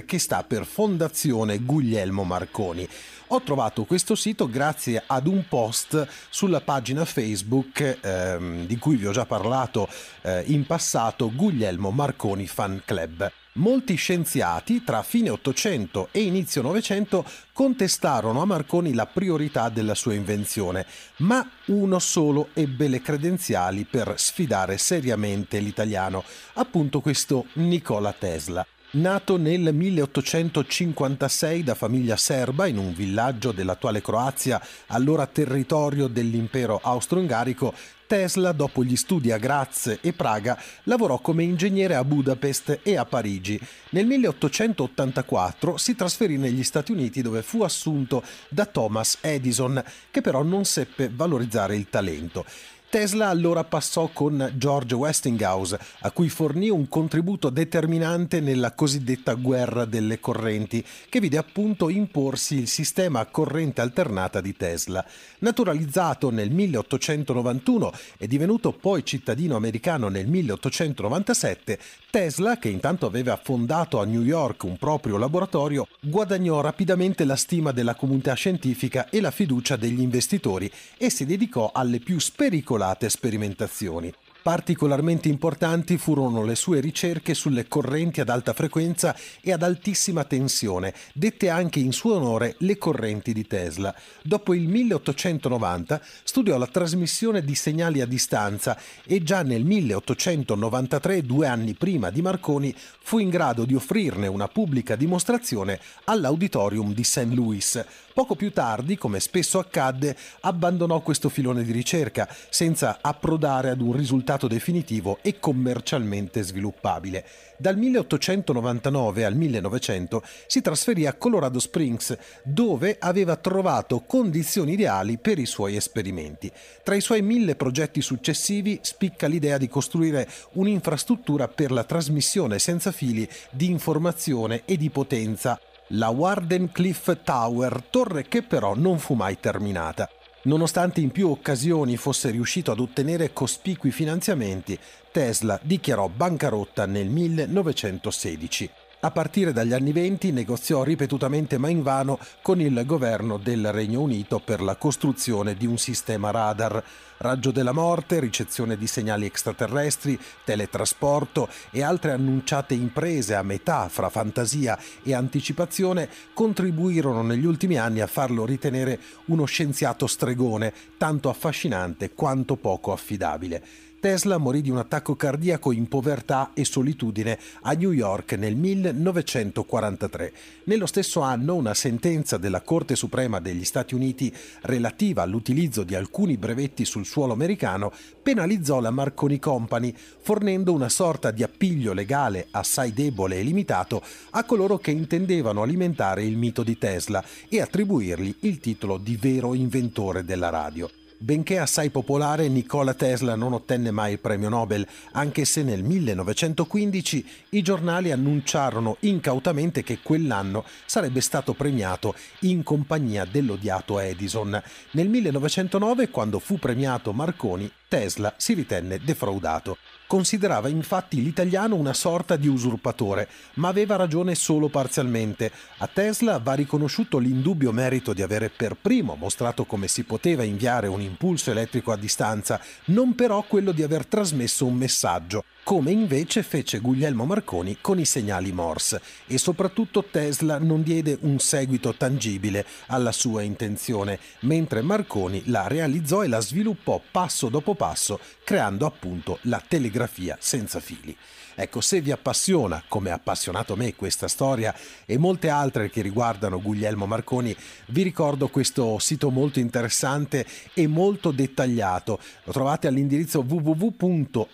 che 0.05 0.19
sta 0.21 0.45
per 0.45 0.65
Fondazione 0.65 1.59
Guglielmo 1.59 2.23
Marconi. 2.23 2.89
Ho 3.33 3.43
trovato 3.43 3.85
questo 3.85 4.17
sito 4.17 4.49
grazie 4.49 5.05
ad 5.07 5.29
un 5.29 5.47
post 5.47 6.05
sulla 6.31 6.61
pagina 6.61 7.05
Facebook 7.05 7.99
ehm, 8.01 8.67
di 8.67 8.77
cui 8.77 8.97
vi 8.97 9.07
ho 9.07 9.13
già 9.13 9.25
parlato 9.25 9.89
eh, 10.23 10.43
in 10.49 10.67
passato, 10.67 11.33
Guglielmo 11.33 11.93
Marconi 11.93 12.49
Fan 12.49 12.83
Club. 12.85 13.31
Molti 13.53 13.95
scienziati 13.95 14.83
tra 14.83 15.05
fine 15.05 15.31
800 15.31 16.09
e 16.11 16.23
inizio 16.23 16.63
900 16.63 17.25
contestarono 17.53 18.43
a 18.43 18.47
Marconi 18.47 18.95
la 18.95 19.07
priorità 19.07 19.69
della 19.69 19.95
sua 19.95 20.15
invenzione, 20.15 20.85
ma 21.19 21.49
uno 21.67 22.01
solo 22.01 22.49
ebbe 22.55 22.89
le 22.89 23.01
credenziali 23.01 23.85
per 23.85 24.15
sfidare 24.17 24.77
seriamente 24.77 25.61
l'italiano, 25.61 26.25
appunto 26.55 27.01
questo 27.01 27.47
Nikola 27.53 28.13
Tesla. 28.13 28.67
Nato 28.93 29.37
nel 29.37 29.73
1856 29.73 31.63
da 31.63 31.77
famiglia 31.77 32.17
serba 32.17 32.67
in 32.67 32.77
un 32.77 32.93
villaggio 32.93 33.53
dell'attuale 33.53 34.03
Croazia, 34.03 34.61
allora 34.89 35.27
territorio 35.27 36.09
dell'impero 36.09 36.81
austro-ungarico, 36.83 37.73
Tesla, 38.09 38.51
dopo 38.51 38.83
gli 38.83 38.97
studi 38.97 39.31
a 39.31 39.39
Graz 39.39 39.99
e 40.01 40.13
Praga, 40.13 40.61
lavorò 40.85 41.21
come 41.21 41.45
ingegnere 41.45 41.95
a 41.95 42.03
Budapest 42.03 42.81
e 42.83 42.97
a 42.97 43.05
Parigi. 43.05 43.61
Nel 43.91 44.07
1884 44.07 45.77
si 45.77 45.95
trasferì 45.95 46.37
negli 46.37 46.65
Stati 46.65 46.91
Uniti 46.91 47.23
dove 47.23 47.43
fu 47.43 47.63
assunto 47.63 48.25
da 48.49 48.67
Thomas 48.67 49.19
Edison, 49.21 49.81
che 50.11 50.21
però 50.21 50.43
non 50.43 50.65
seppe 50.65 51.09
valorizzare 51.15 51.77
il 51.77 51.89
talento. 51.89 52.45
Tesla 52.91 53.29
allora 53.29 53.63
passò 53.63 54.11
con 54.13 54.53
George 54.57 54.97
Westinghouse, 54.97 55.79
a 56.01 56.11
cui 56.11 56.29
fornì 56.29 56.71
un 56.71 56.89
contributo 56.89 57.49
determinante 57.49 58.41
nella 58.41 58.73
cosiddetta 58.73 59.35
guerra 59.35 59.85
delle 59.85 60.19
correnti, 60.19 60.85
che 61.09 61.21
vide 61.21 61.39
appunto 61.39 61.89
imporsi 61.89 62.57
il 62.57 62.67
sistema 62.67 63.21
a 63.21 63.27
corrente 63.27 63.81
alternata 63.81 64.41
di 64.41 64.57
Tesla. 64.57 65.07
Naturalizzato 65.39 66.31
nel 66.31 66.51
1891 66.51 67.93
e 68.19 68.27
divenuto 68.27 68.73
poi 68.73 69.05
cittadino 69.05 69.55
americano 69.55 70.09
nel 70.09 70.27
1897, 70.27 71.79
Tesla, 72.11 72.59
che 72.59 72.69
intanto 72.69 73.07
aveva 73.07 73.39
fondato 73.41 74.01
a 74.01 74.05
New 74.05 74.23
York 74.23 74.65
un 74.65 74.77
proprio 74.77 75.17
laboratorio, 75.17 75.87
guadagnò 76.01 76.61
rapidamente 76.61 77.25
la 77.25 77.37
stima 77.37 77.71
della 77.71 77.95
comunità 77.95 78.35
scientifica 78.35 79.09
e 79.11 79.21
la 79.21 79.31
fiducia 79.31 79.77
degli 79.77 80.01
investitori 80.01 80.69
e 80.99 81.09
si 81.09 81.25
dedicò 81.25 81.71
alle 81.73 82.01
più 82.01 82.19
spericolate 82.19 83.09
sperimentazioni. 83.09 84.13
Particolarmente 84.43 85.29
importanti 85.29 85.99
furono 85.99 86.45
le 86.45 86.55
sue 86.55 86.81
ricerche 86.81 87.35
sulle 87.35 87.69
correnti 87.69 88.23
ad 88.23 88.31
alta 88.31 88.55
frequenza 88.55 89.15
e 89.43 89.53
ad 89.53 89.63
altissima 89.63 90.25
tensione, 90.25 90.95
dette 91.13 91.51
anche 91.51 91.79
in 91.79 91.93
suo 91.93 92.15
onore 92.15 92.55
le 92.61 92.79
correnti 92.79 93.35
di 93.35 93.47
Tesla. 93.47 93.95
Dopo 94.23 94.55
il 94.55 94.67
1890 94.67 96.01
studiò 96.25 96.57
la 96.57 96.67
trasmissione 96.67 97.45
di 97.45 97.55
segnali 97.55 98.01
a 98.01 98.07
distanza 98.07 98.79
e 99.05 99.23
già 99.23 99.43
nel 99.43 99.65
1893, 99.65 101.23
due 101.23 101.47
anni 101.47 101.75
prima 101.75 102.09
di 102.09 102.23
Marconi, 102.23 102.75
fu 103.03 103.19
in 103.19 103.29
grado 103.29 103.67
di 103.67 103.75
offrirne 103.75 104.27
una 104.27 104.49
pubblica 104.49 104.97
dimostrazione 104.97 105.79
all'Auditorium 106.05 106.95
di 106.95 107.05
St. 107.05 107.29
Louis. 107.33 107.85
Poco 108.21 108.35
più 108.35 108.53
tardi, 108.53 108.99
come 108.99 109.19
spesso 109.19 109.59
accadde, 109.59 110.15
abbandonò 110.41 111.01
questo 111.01 111.31
filone 111.31 111.65
di 111.65 111.73
ricerca 111.73 112.29
senza 112.51 112.99
approdare 113.01 113.71
ad 113.71 113.81
un 113.81 113.97
risultato 113.97 114.47
definitivo 114.47 115.21
e 115.23 115.39
commercialmente 115.39 116.43
sviluppabile. 116.43 117.25
Dal 117.57 117.79
1899 117.79 119.25
al 119.25 119.35
1900 119.35 120.23
si 120.47 120.61
trasferì 120.61 121.07
a 121.07 121.15
Colorado 121.15 121.59
Springs, 121.59 122.15
dove 122.43 122.97
aveva 122.99 123.37
trovato 123.37 124.01
condizioni 124.01 124.73
ideali 124.73 125.17
per 125.17 125.39
i 125.39 125.47
suoi 125.47 125.77
esperimenti. 125.77 126.53
Tra 126.83 126.95
i 126.95 127.01
suoi 127.01 127.23
mille 127.23 127.57
progetti 127.57 128.03
successivi 128.03 128.81
spicca 128.83 129.29
l'idea 129.29 129.57
di 129.57 129.69
costruire 129.71 130.29
un'infrastruttura 130.53 131.49
per 131.49 131.71
la 131.71 131.85
trasmissione 131.85 132.59
senza 132.59 132.93
fili 132.93 133.27
di 133.51 133.71
informazione 133.71 134.61
e 134.67 134.77
di 134.77 134.91
potenza 134.91 135.59
la 135.95 136.11
Warden 136.11 136.71
Cliff 136.71 137.17
Tower, 137.25 137.83
torre 137.91 138.29
che 138.29 138.43
però 138.43 138.77
non 138.77 138.99
fu 138.99 139.15
mai 139.15 139.41
terminata. 139.41 140.09
Nonostante 140.43 141.01
in 141.01 141.11
più 141.11 141.29
occasioni 141.29 141.97
fosse 141.97 142.31
riuscito 142.31 142.71
ad 142.71 142.79
ottenere 142.79 143.33
cospicui 143.33 143.91
finanziamenti, 143.91 144.79
Tesla 145.11 145.59
dichiarò 145.63 146.09
bancarotta 146.09 146.87
nel 146.87 147.09
1916. 147.09 148.71
A 149.03 149.11
partire 149.13 149.55
dagli 149.55 149.73
anni 149.73 149.93
venti 149.93 150.31
negoziò 150.31 150.83
ripetutamente 150.83 151.57
ma 151.57 151.71
invano 151.71 152.19
con 152.43 152.61
il 152.61 152.83
governo 152.85 153.39
del 153.39 153.73
Regno 153.73 154.03
Unito 154.03 154.41
per 154.41 154.61
la 154.61 154.77
costruzione 154.77 155.55
di 155.55 155.65
un 155.65 155.79
sistema 155.79 156.31
radar. 156.31 156.85
Raggio 157.17 157.51
della 157.51 157.73
morte, 157.73 158.21
ricezione 158.21 158.77
di 158.77 158.87
segnali 158.87 159.25
extraterrestri, 159.25 160.21
teletrasporto 160.45 161.49
e 161.71 161.83
altre 161.83 162.13
annunciate 162.13 162.75
imprese 162.75 163.35
a 163.35 163.43
metà 163.43 163.89
fra 163.89 164.11
fantasia 164.11 164.79
e 165.03 165.15
anticipazione 165.15 166.07
contribuirono 166.35 167.23
negli 167.23 167.47
ultimi 167.47 167.79
anni 167.79 168.01
a 168.03 168.07
farlo 168.07 168.45
ritenere 168.45 169.01
uno 169.27 169.47
scienziato 169.47 170.07
stregone, 170.07 170.75
tanto 170.99 171.31
affascinante 171.31 172.13
quanto 172.13 172.57
poco 172.57 172.93
affidabile. 172.93 173.89
Tesla 174.01 174.39
morì 174.39 174.63
di 174.63 174.71
un 174.71 174.79
attacco 174.79 175.15
cardiaco 175.15 175.73
in 175.73 175.87
povertà 175.87 176.53
e 176.55 176.65
solitudine 176.65 177.39
a 177.61 177.73
New 177.75 177.93
York 177.93 178.33
nel 178.33 178.57
1943. 178.57 180.33
Nello 180.65 180.87
stesso 180.87 181.21
anno 181.21 181.55
una 181.55 181.75
sentenza 181.75 182.39
della 182.39 182.63
Corte 182.63 182.97
Suprema 182.97 183.41
degli 183.41 183.63
Stati 183.63 183.95
Uniti 183.95 184.35
relativa 184.63 185.21
all'utilizzo 185.21 185.83
di 185.83 185.95
alcuni 185.95 186.39
brevetti 186.39 186.87
sul 186.87 187.05
suolo 187.05 187.35
americano 187.35 187.93
penalizzò 188.23 188.81
la 188.81 188.91
Marconi 188.91 189.39
Company, 189.39 189.95
fornendo 189.95 190.73
una 190.73 190.89
sorta 190.89 191.31
di 191.31 191.43
appiglio 191.43 191.93
legale 191.93 192.47
assai 192.53 192.95
debole 192.95 193.39
e 193.39 193.43
limitato 193.43 194.03
a 194.31 194.45
coloro 194.45 194.79
che 194.79 194.93
intendevano 194.93 195.61
alimentare 195.61 196.25
il 196.25 196.39
mito 196.39 196.63
di 196.63 196.79
Tesla 196.79 197.23
e 197.51 197.61
attribuirgli 197.61 198.37
il 198.41 198.61
titolo 198.61 198.97
di 198.97 199.17
vero 199.17 199.53
inventore 199.53 200.25
della 200.25 200.49
radio. 200.49 200.91
Benché 201.23 201.59
assai 201.59 201.91
popolare, 201.91 202.49
Nikola 202.49 202.95
Tesla 202.95 203.35
non 203.35 203.53
ottenne 203.53 203.91
mai 203.91 204.13
il 204.13 204.21
premio 204.21 204.49
Nobel, 204.49 204.87
anche 205.13 205.45
se 205.45 205.63
nel 205.63 205.83
1915 205.83 207.27
i 207.51 207.61
giornali 207.61 208.11
annunciarono 208.11 208.97
incautamente 209.01 209.83
che 209.83 209.99
quell'anno 210.03 210.65
sarebbe 210.87 211.21
stato 211.21 211.53
premiato 211.53 212.15
in 212.41 212.63
compagnia 212.63 213.27
dell'odiato 213.27 213.99
Edison. 213.99 214.63
Nel 214.93 215.11
1909, 215.11 216.09
quando 216.09 216.39
fu 216.39 216.59
premiato 216.59 217.13
Marconi, 217.13 217.71
Tesla 217.87 218.33
si 218.39 218.55
ritenne 218.55 218.99
defraudato. 219.05 219.77
Considerava 220.11 220.67
infatti 220.67 221.23
l'italiano 221.23 221.77
una 221.77 221.93
sorta 221.93 222.35
di 222.35 222.49
usurpatore, 222.49 223.29
ma 223.55 223.69
aveva 223.69 223.95
ragione 223.95 224.35
solo 224.35 224.67
parzialmente. 224.67 225.53
A 225.79 225.87
Tesla 225.87 226.41
va 226.41 226.55
riconosciuto 226.55 227.19
l'indubbio 227.19 227.71
merito 227.71 228.13
di 228.13 228.21
avere 228.21 228.49
per 228.49 228.75
primo 228.75 229.15
mostrato 229.15 229.67
come 229.67 229.87
si 229.87 230.03
poteva 230.03 230.43
inviare 230.43 230.89
un 230.89 231.01
impulso 231.01 231.53
elettrico 231.53 231.93
a 231.93 231.97
distanza, 231.97 232.61
non 232.87 233.15
però 233.15 233.45
quello 233.47 233.71
di 233.71 233.85
aver 233.85 234.05
trasmesso 234.05 234.67
un 234.67 234.75
messaggio, 234.75 235.45
come 235.63 235.91
invece 235.91 236.43
fece 236.43 236.79
Guglielmo 236.81 237.25
Marconi 237.25 237.79
con 237.81 237.99
i 237.99 238.05
segnali 238.05 238.53
Morse 238.53 239.01
e 239.27 239.39
soprattutto 239.39 240.05
Tesla 240.05 240.59
non 240.59 240.83
diede 240.83 241.19
un 241.21 241.39
seguito 241.39 241.95
tangibile 241.95 242.65
alla 242.87 243.13
sua 243.13 243.43
intenzione, 243.43 244.19
mentre 244.41 244.83
Marconi 244.83 245.43
la 245.47 245.69
realizzò 245.69 246.25
e 246.25 246.29
la 246.29 246.41
sviluppò 246.41 247.01
passo 247.11 247.49
dopo 247.49 247.75
passo, 247.75 248.19
creando 248.45 248.87
appunto 248.87 249.39
la 249.43 249.63
telegrafia 249.67 250.37
senza 250.41 250.81
fili. 250.81 251.17
Ecco, 251.55 251.81
se 251.81 252.01
vi 252.01 252.11
appassiona, 252.13 252.83
come 252.89 253.11
ha 253.11 253.15
appassionato 253.15 253.77
me 253.77 253.95
questa 253.95 254.29
storia 254.29 254.75
e 255.05 255.19
molte 255.19 255.49
altre 255.49 255.91
che 255.91 256.03
riguardano 256.03 256.61
Guglielmo 256.61 257.07
Marconi, 257.07 257.55
vi 257.89 258.03
ricordo 258.03 258.49
questo 258.49 258.99
sito 258.99 259.31
molto 259.31 259.59
interessante 259.59 260.47
e 260.75 260.87
molto 260.87 261.31
dettagliato. 261.31 262.19
Lo 262.45 262.53
trovate 262.53 262.87
all'indirizzo 262.87 263.45
www.fgm.it 263.47 264.49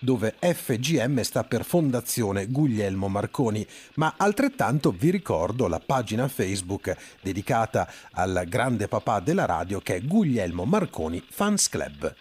dove 0.00 0.34
FGM 0.38 1.22
sta 1.22 1.44
per 1.44 1.64
Fondazione 1.64 2.46
Guglielmo 2.46 3.08
Marconi, 3.08 3.66
ma 3.94 4.14
altrettanto 4.16 4.92
vi 4.92 5.10
ricordo 5.10 5.66
la 5.66 5.80
pagina 5.80 6.28
Facebook 6.28 6.94
dedicata 7.22 7.90
al 8.12 8.44
grande 8.46 8.86
papà 8.86 9.20
della 9.20 9.46
radio 9.46 9.80
che 9.80 9.96
è 9.96 10.02
Guglielmo 10.02 10.64
Marconi 10.64 11.22
Fans 11.26 11.68
Club. 11.68 12.14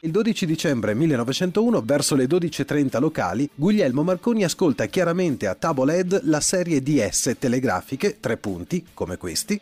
Il 0.00 0.10
12 0.10 0.44
dicembre 0.44 0.94
1901, 0.94 1.80
verso 1.80 2.14
le 2.14 2.26
12.30 2.26 3.00
locali, 3.00 3.48
Guglielmo 3.54 4.02
Marconi 4.02 4.44
ascolta 4.44 4.84
chiaramente 4.86 5.46
a 5.46 5.54
Tablehead 5.54 6.20
la 6.24 6.40
serie 6.40 6.82
di 6.82 6.98
S 6.98 7.34
telegrafiche, 7.38 8.18
tre 8.20 8.36
punti, 8.36 8.84
come 8.92 9.16
questi, 9.16 9.58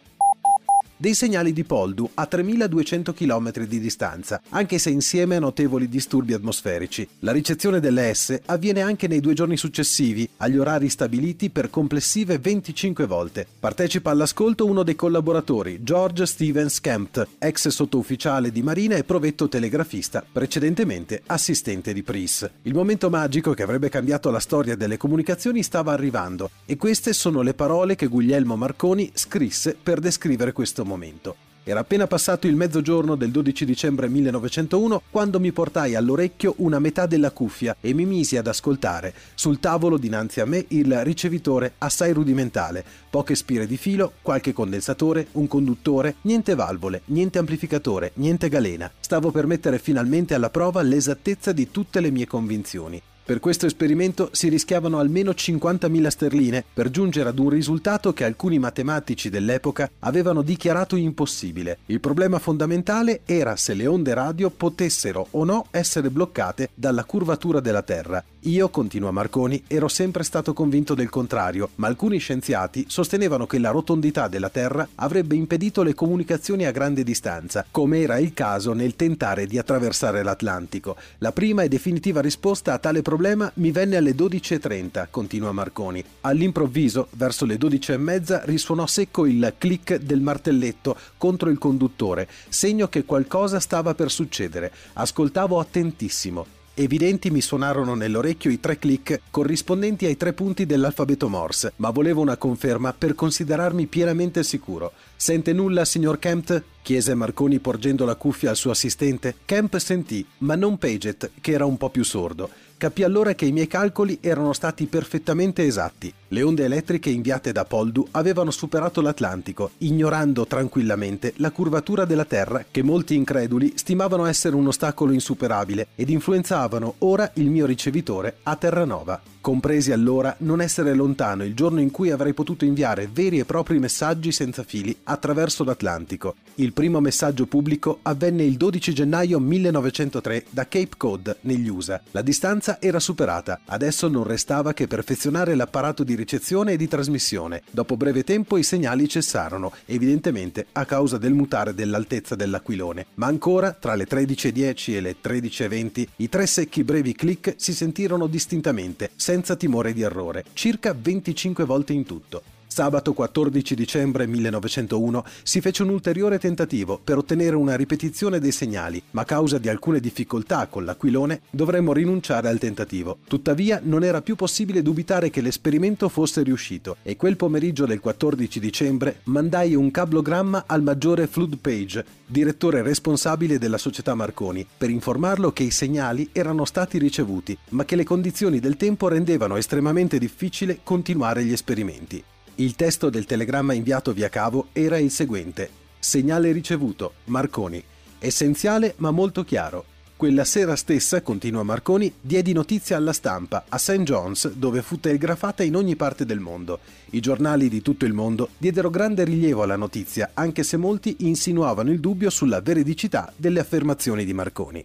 dei 0.96 1.14
segnali 1.14 1.52
di 1.52 1.64
Poldu 1.64 2.08
a 2.14 2.26
3200 2.26 3.12
km 3.12 3.64
di 3.64 3.80
distanza, 3.80 4.40
anche 4.50 4.78
se 4.78 4.90
insieme 4.90 5.36
a 5.36 5.40
notevoli 5.40 5.88
disturbi 5.88 6.32
atmosferici. 6.32 7.06
La 7.20 7.32
ricezione 7.32 7.80
delle 7.80 8.12
S 8.14 8.40
avviene 8.46 8.80
anche 8.80 9.08
nei 9.08 9.20
due 9.20 9.34
giorni 9.34 9.56
successivi, 9.56 10.28
agli 10.38 10.56
orari 10.56 10.88
stabiliti 10.88 11.50
per 11.50 11.70
complessive 11.70 12.38
25 12.38 13.06
volte. 13.06 13.46
Partecipa 13.58 14.10
all'ascolto 14.10 14.66
uno 14.66 14.82
dei 14.82 14.94
collaboratori, 14.94 15.82
George 15.82 16.26
Stevens 16.26 16.80
Kempt, 16.80 17.26
ex 17.38 17.68
sottufficiale 17.68 18.52
di 18.52 18.62
Marina 18.62 18.96
e 18.96 19.04
provetto 19.04 19.48
telegrafista, 19.48 20.24
precedentemente 20.30 21.22
assistente 21.26 21.92
di 21.92 22.02
Pris. 22.02 22.48
Il 22.62 22.74
momento 22.74 23.10
magico 23.10 23.52
che 23.52 23.62
avrebbe 23.62 23.88
cambiato 23.88 24.30
la 24.30 24.40
storia 24.40 24.76
delle 24.76 24.96
comunicazioni 24.96 25.62
stava 25.62 25.92
arrivando 25.92 26.50
e 26.64 26.76
queste 26.76 27.12
sono 27.12 27.42
le 27.42 27.54
parole 27.54 27.94
che 27.96 28.06
Guglielmo 28.06 28.56
Marconi 28.56 29.10
scrisse 29.14 29.76
per 29.80 30.00
descrivere 30.00 30.52
questo 30.52 30.83
momento 30.84 31.04
momento. 31.04 31.36
Era 31.66 31.80
appena 31.80 32.06
passato 32.06 32.46
il 32.46 32.56
mezzogiorno 32.56 33.14
del 33.14 33.30
12 33.30 33.64
dicembre 33.64 34.06
1901 34.06 35.00
quando 35.11 35.40
mi 35.40 35.50
portai 35.50 35.94
all'orecchio 35.94 36.56
una 36.59 36.78
metà 36.78 37.06
della 37.06 37.30
cuffia 37.30 37.74
e 37.80 37.94
mi 37.94 38.04
misi 38.04 38.37
ad 38.37 38.46
ascoltare. 38.46 39.14
Sul 39.35 39.61
tavolo 39.61 39.96
dinanzi 39.96 40.40
a 40.40 40.44
me 40.44 40.62
il 40.68 41.02
ricevitore 41.02 41.72
assai 41.78 42.12
rudimentale, 42.12 42.85
poche 43.09 43.35
spire 43.35 43.66
di 43.66 43.78
filo, 43.78 44.12
qualche 44.20 44.52
condensatore, 44.52 45.28
un 45.32 45.46
conduttore, 45.46 46.16
niente 46.22 46.54
valvole, 46.54 47.00
niente 47.06 47.38
amplificatore, 47.38 48.11
niente 48.16 48.50
galena. 48.50 48.90
Stavo 49.00 49.30
per 49.30 49.46
mettere 49.46 49.78
finalmente 49.78 50.35
alla 50.35 50.50
prova 50.50 50.82
l'esattezza 50.82 51.52
di 51.52 51.70
tutte 51.70 52.00
le 52.00 52.11
mie 52.11 52.26
convinzioni. 52.26 53.00
Per 53.26 53.40
questo 53.40 53.64
esperimento 53.64 54.28
si 54.32 54.50
rischiavano 54.50 54.98
almeno 54.98 55.30
50.000 55.30 56.08
sterline 56.08 56.62
per 56.74 56.90
giungere 56.90 57.30
ad 57.30 57.38
un 57.38 57.48
risultato 57.48 58.12
che 58.12 58.24
alcuni 58.24 58.58
matematici 58.58 59.30
dell'epoca 59.30 59.88
avevano 60.00 60.42
dichiarato 60.42 60.94
impossibile. 60.94 61.78
Il 61.87 62.00
problema 62.00 62.38
fondamentale 62.38 63.22
era 63.24 63.56
se 63.56 63.72
le 63.72 63.87
onde 63.87 64.12
radio 64.12 64.50
potessero 64.50 65.28
o 65.30 65.44
no 65.44 65.68
essere 65.70 66.10
bloccate 66.10 66.68
dalla 66.74 67.04
curvatura 67.04 67.60
della 67.60 67.80
Terra. 67.80 68.22
Io, 68.46 68.68
continua 68.68 69.11
Marconi, 69.11 69.62
ero 69.66 69.88
sempre 69.88 70.22
stato 70.22 70.52
convinto 70.52 70.94
del 70.94 71.09
contrario, 71.09 71.70
ma 71.76 71.87
alcuni 71.87 72.18
scienziati 72.18 72.85
sostenevano 72.88 73.46
che 73.46 73.59
la 73.59 73.70
rotondità 73.70 74.28
della 74.28 74.50
Terra 74.50 74.87
avrebbe 74.96 75.35
impedito 75.35 75.83
le 75.83 75.94
comunicazioni 75.94 76.66
a 76.66 76.70
grande 76.70 77.04
distanza, 77.04 77.64
come 77.70 78.02
era 78.02 78.18
il 78.18 78.35
caso 78.35 78.74
nel 78.74 78.96
tentare 78.96 79.46
di 79.46 79.57
attraversare 79.57 80.22
l'Atlantico. 80.22 80.94
La 81.18 81.33
prima 81.33 81.62
e 81.62 81.68
definitiva 81.68 82.20
risposta 82.20 82.74
a 82.74 82.78
tale 82.78 83.00
problema 83.00 83.50
mi 83.54 83.70
venne 83.70 83.96
alle 83.96 84.14
12.30, 84.14 85.07
continua 85.09 85.50
Marconi. 85.52 86.04
All'improvviso, 86.20 87.09
verso 87.12 87.46
le 87.46 87.57
12.30, 87.57 88.42
risuonò 88.44 88.87
secco 88.87 89.24
il 89.24 89.54
clic 89.57 89.96
del 89.96 90.20
martelletto 90.20 90.98
contro 91.16 91.48
il 91.48 91.57
conduttore, 91.57 92.28
segno 92.50 92.88
che 92.88 93.07
qualcosa 93.07 93.59
stava 93.59 93.94
per 93.94 94.11
succedere. 94.11 94.70
Ascoltavo 94.92 95.59
attentissimo. 95.59 96.63
Evidenti 96.76 97.30
mi 97.30 97.40
suonarono 97.40 97.94
nell'orecchio 97.94 98.50
i 98.50 98.58
tre 98.58 98.80
click 98.80 99.20
corrispondenti 99.30 100.06
ai 100.06 100.16
tre 100.16 100.32
punti 100.32 100.66
dell'alfabeto 100.66 101.28
Morse, 101.28 101.72
ma 101.76 101.90
volevo 101.90 102.20
una 102.20 102.37
conferma 102.37 102.92
per 102.92 103.14
considerarmi 103.14 103.87
pienamente 103.87 104.42
sicuro. 104.42 104.90
Sente 105.14 105.52
nulla, 105.52 105.84
signor 105.84 106.18
Kempt? 106.18 106.64
chiese 106.82 107.14
Marconi 107.14 107.60
porgendo 107.60 108.04
la 108.04 108.16
cuffia 108.16 108.50
al 108.50 108.56
suo 108.56 108.72
assistente. 108.72 109.37
Kemp 109.44 109.76
sentì, 109.76 110.26
ma 110.38 110.56
non 110.56 110.76
Paget, 110.76 111.30
che 111.40 111.52
era 111.52 111.64
un 111.64 111.76
po' 111.76 111.90
più 111.90 112.02
sordo. 112.02 112.50
Capì 112.76 113.04
allora 113.04 113.34
che 113.34 113.46
i 113.46 113.52
miei 113.52 113.68
calcoli 113.68 114.18
erano 114.20 114.52
stati 114.52 114.87
perfettamente 114.87 115.64
esatti. 115.64 116.12
Le 116.35 116.42
onde 116.42 116.64
elettriche 116.64 117.11
inviate 117.11 117.53
da 117.53 117.64
Poldu 117.64 118.09
avevano 118.11 118.51
superato 118.51 119.01
l'Atlantico, 119.01 119.70
ignorando 119.79 120.49
tranquillamente 120.49 121.33
la 121.37 121.53
curvatura 121.53 122.05
della 122.05 122.25
Terra 122.25 122.64
che 122.68 122.83
molti 122.83 123.14
increduli 123.14 123.75
stimavano 123.77 124.25
essere 124.25 124.57
un 124.57 124.66
ostacolo 124.66 125.12
insuperabile 125.12 125.87
ed 125.94 126.11
influenzavano 126.11 126.97
ora 126.99 127.31
il 127.35 127.49
mio 127.51 127.66
ricevitore 127.66 128.38
a 128.42 128.57
Terranova. 128.57 129.20
Compresi 129.44 129.92
allora 129.92 130.35
non 130.38 130.62
essere 130.62 130.94
lontano 130.94 131.44
il 131.44 131.55
giorno 131.55 131.79
in 131.79 131.90
cui 131.90 132.11
avrei 132.11 132.33
potuto 132.33 132.64
inviare 132.64 133.11
veri 133.12 133.38
e 133.38 133.44
propri 133.44 133.79
messaggi 133.79 134.33
senza 134.33 134.62
fili 134.62 134.97
attraverso 135.03 135.64
l'Atlantico. 135.64 136.35
Il 136.55 136.73
primo 136.73 136.99
messaggio 136.99 137.44
pubblico 137.44 137.99
avvenne 138.03 138.42
il 138.42 138.57
12 138.57 138.94
gennaio 138.94 139.38
1903 139.38 140.47
da 140.49 140.66
Cape 140.66 140.97
Cod, 140.97 141.37
negli 141.42 141.68
USA. 141.68 142.01
La 142.12 142.23
distanza 142.23 142.81
era 142.81 142.99
superata, 142.99 143.61
adesso 143.66 144.09
non 144.09 144.25
restava 144.25 144.73
che 144.73 144.87
perfezionare 144.87 145.55
l'apparato 145.55 146.05
di 146.05 146.14
ricezione 146.24 146.72
e 146.72 146.76
di 146.78 146.88
trasmissione. 146.88 147.62
Dopo 147.70 147.98
breve 147.98 148.24
tempo 148.24 148.56
i 148.56 148.62
segnali 148.62 149.06
cessarono, 149.08 149.72
evidentemente 149.84 150.66
a 150.72 150.87
causa 150.87 151.18
del 151.18 151.34
mutare 151.34 151.74
dell'altezza 151.74 152.34
dell'aquilone. 152.34 153.06
Ma 153.14 153.26
ancora, 153.26 153.72
tra 153.72 153.94
le 153.94 154.06
13.10 154.08 154.94
e 154.94 155.00
le 155.00 155.16
13.20, 155.22 156.06
i 156.16 156.28
tre 156.30 156.46
secchi 156.46 156.82
brevi 156.82 157.14
click 157.14 157.54
si 157.56 157.74
sentirono 157.74 158.26
distintamente, 158.26 159.10
senza 159.14 159.54
timore 159.54 159.92
di 159.92 160.00
errore, 160.00 160.44
circa 160.54 160.94
25 160.98 161.64
volte 161.64 161.92
in 161.92 162.04
tutto. 162.04 162.53
Sabato 162.74 163.12
14 163.12 163.76
dicembre 163.76 164.26
1901 164.26 165.24
si 165.44 165.60
fece 165.60 165.84
un 165.84 165.90
ulteriore 165.90 166.40
tentativo 166.40 166.98
per 166.98 167.18
ottenere 167.18 167.54
una 167.54 167.76
ripetizione 167.76 168.40
dei 168.40 168.50
segnali, 168.50 169.00
ma 169.12 169.20
a 169.20 169.24
causa 169.24 169.58
di 169.58 169.68
alcune 169.68 170.00
difficoltà 170.00 170.66
con 170.66 170.84
l'aquilone 170.84 171.42
dovremmo 171.50 171.92
rinunciare 171.92 172.48
al 172.48 172.58
tentativo. 172.58 173.18
Tuttavia 173.28 173.80
non 173.80 174.02
era 174.02 174.22
più 174.22 174.34
possibile 174.34 174.82
dubitare 174.82 175.30
che 175.30 175.40
l'esperimento 175.40 176.08
fosse 176.08 176.42
riuscito 176.42 176.96
e 177.04 177.14
quel 177.14 177.37
pomeriggio 177.37 177.87
del 177.87 178.00
14 178.00 178.58
dicembre 178.58 179.20
mandai 179.26 179.76
un 179.76 179.92
cablogramma 179.92 180.64
al 180.66 180.82
maggiore 180.82 181.28
Flood 181.28 181.58
Page, 181.58 182.04
direttore 182.26 182.82
responsabile 182.82 183.56
della 183.56 183.78
società 183.78 184.16
Marconi, 184.16 184.66
per 184.76 184.90
informarlo 184.90 185.52
che 185.52 185.62
i 185.62 185.70
segnali 185.70 186.30
erano 186.32 186.64
stati 186.64 186.98
ricevuti, 186.98 187.56
ma 187.68 187.84
che 187.84 187.94
le 187.94 188.02
condizioni 188.02 188.58
del 188.58 188.76
tempo 188.76 189.06
rendevano 189.06 189.54
estremamente 189.54 190.18
difficile 190.18 190.80
continuare 190.82 191.44
gli 191.44 191.52
esperimenti. 191.52 192.24
Il 192.56 192.76
testo 192.76 193.10
del 193.10 193.24
telegramma 193.24 193.72
inviato 193.72 194.12
via 194.12 194.28
cavo 194.28 194.68
era 194.72 194.96
il 194.98 195.10
seguente. 195.10 195.68
Segnale 195.98 196.52
ricevuto, 196.52 197.14
Marconi. 197.24 197.82
Essenziale 198.20 198.94
ma 198.98 199.10
molto 199.10 199.42
chiaro. 199.42 199.84
Quella 200.16 200.44
sera 200.44 200.76
stessa, 200.76 201.20
continua 201.20 201.64
Marconi, 201.64 202.14
diedi 202.20 202.52
notizia 202.52 202.96
alla 202.96 203.12
stampa 203.12 203.64
a 203.68 203.76
St. 203.76 204.02
John's 204.02 204.52
dove 204.52 204.82
fu 204.82 205.00
telegrafata 205.00 205.64
in 205.64 205.74
ogni 205.74 205.96
parte 205.96 206.24
del 206.24 206.38
mondo. 206.38 206.78
I 207.10 207.18
giornali 207.18 207.68
di 207.68 207.82
tutto 207.82 208.04
il 208.04 208.12
mondo 208.12 208.50
diedero 208.56 208.88
grande 208.88 209.24
rilievo 209.24 209.64
alla 209.64 209.74
notizia, 209.74 210.30
anche 210.34 210.62
se 210.62 210.76
molti 210.76 211.16
insinuavano 211.20 211.90
il 211.90 211.98
dubbio 211.98 212.30
sulla 212.30 212.60
veridicità 212.60 213.32
delle 213.36 213.58
affermazioni 213.58 214.24
di 214.24 214.32
Marconi 214.32 214.84